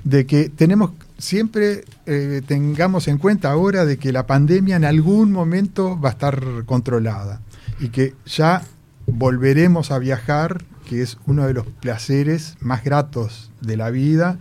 [0.03, 5.31] De que tenemos siempre eh, tengamos en cuenta ahora de que la pandemia en algún
[5.31, 7.41] momento va a estar controlada
[7.79, 8.63] y que ya
[9.07, 14.39] volveremos a viajar, que es uno de los placeres más gratos de la vida,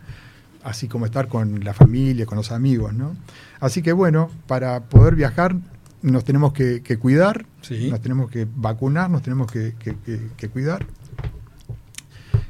[0.64, 3.16] así como estar con la familia, con los amigos, ¿no?
[3.60, 5.56] Así que bueno, para poder viajar
[6.02, 7.88] nos tenemos que, que cuidar, Sí.
[7.90, 10.86] nos tenemos que vacunar, nos tenemos que, que- que- que cuidar.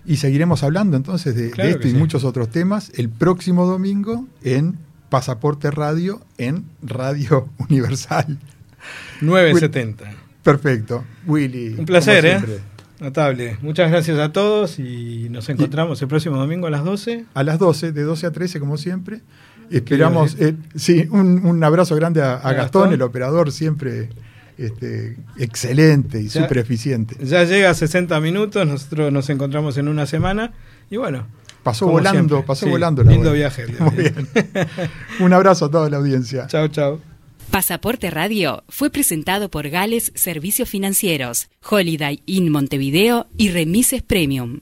[0.06, 1.96] Y seguiremos hablando entonces de, esto y sí.
[1.96, 4.78] muchos otros temas el próximo domingo en
[5.08, 8.38] Pasaporte Radio en Radio Universal.
[9.20, 10.04] 970.
[10.42, 11.04] Perfecto.
[11.26, 11.74] Willy.
[11.76, 12.40] Un placer, ¿eh?
[13.00, 13.58] Notable.
[13.62, 17.24] Muchas gracias a todos y nos encontramos el próximo domingo a las 12.
[17.34, 19.20] A las 12, de 12 a 13, como siempre.
[19.70, 22.92] Esperamos, eh, sí, un, un abrazo grande a, a A Gastón, Gastón.
[22.92, 24.08] el operador, siempre
[24.58, 27.16] este, excelente y súper eficiente.
[27.24, 30.52] Ya llega a 60 minutos, nosotros nos encontramos en una semana
[30.90, 31.26] y bueno.
[31.62, 32.46] Pasó volando, siempre.
[32.46, 33.38] pasó Sí, volando la Lindo hora.
[33.38, 33.66] viaje.
[33.80, 34.28] Muy bien.
[35.20, 36.46] Un abrazo a toda la audiencia.
[36.46, 37.00] Chao, chao.
[37.50, 44.58] Pasaporte Radio fue presentado por Gales Servicios Financieros, Holiday Inn Montevideo y Remises Premium.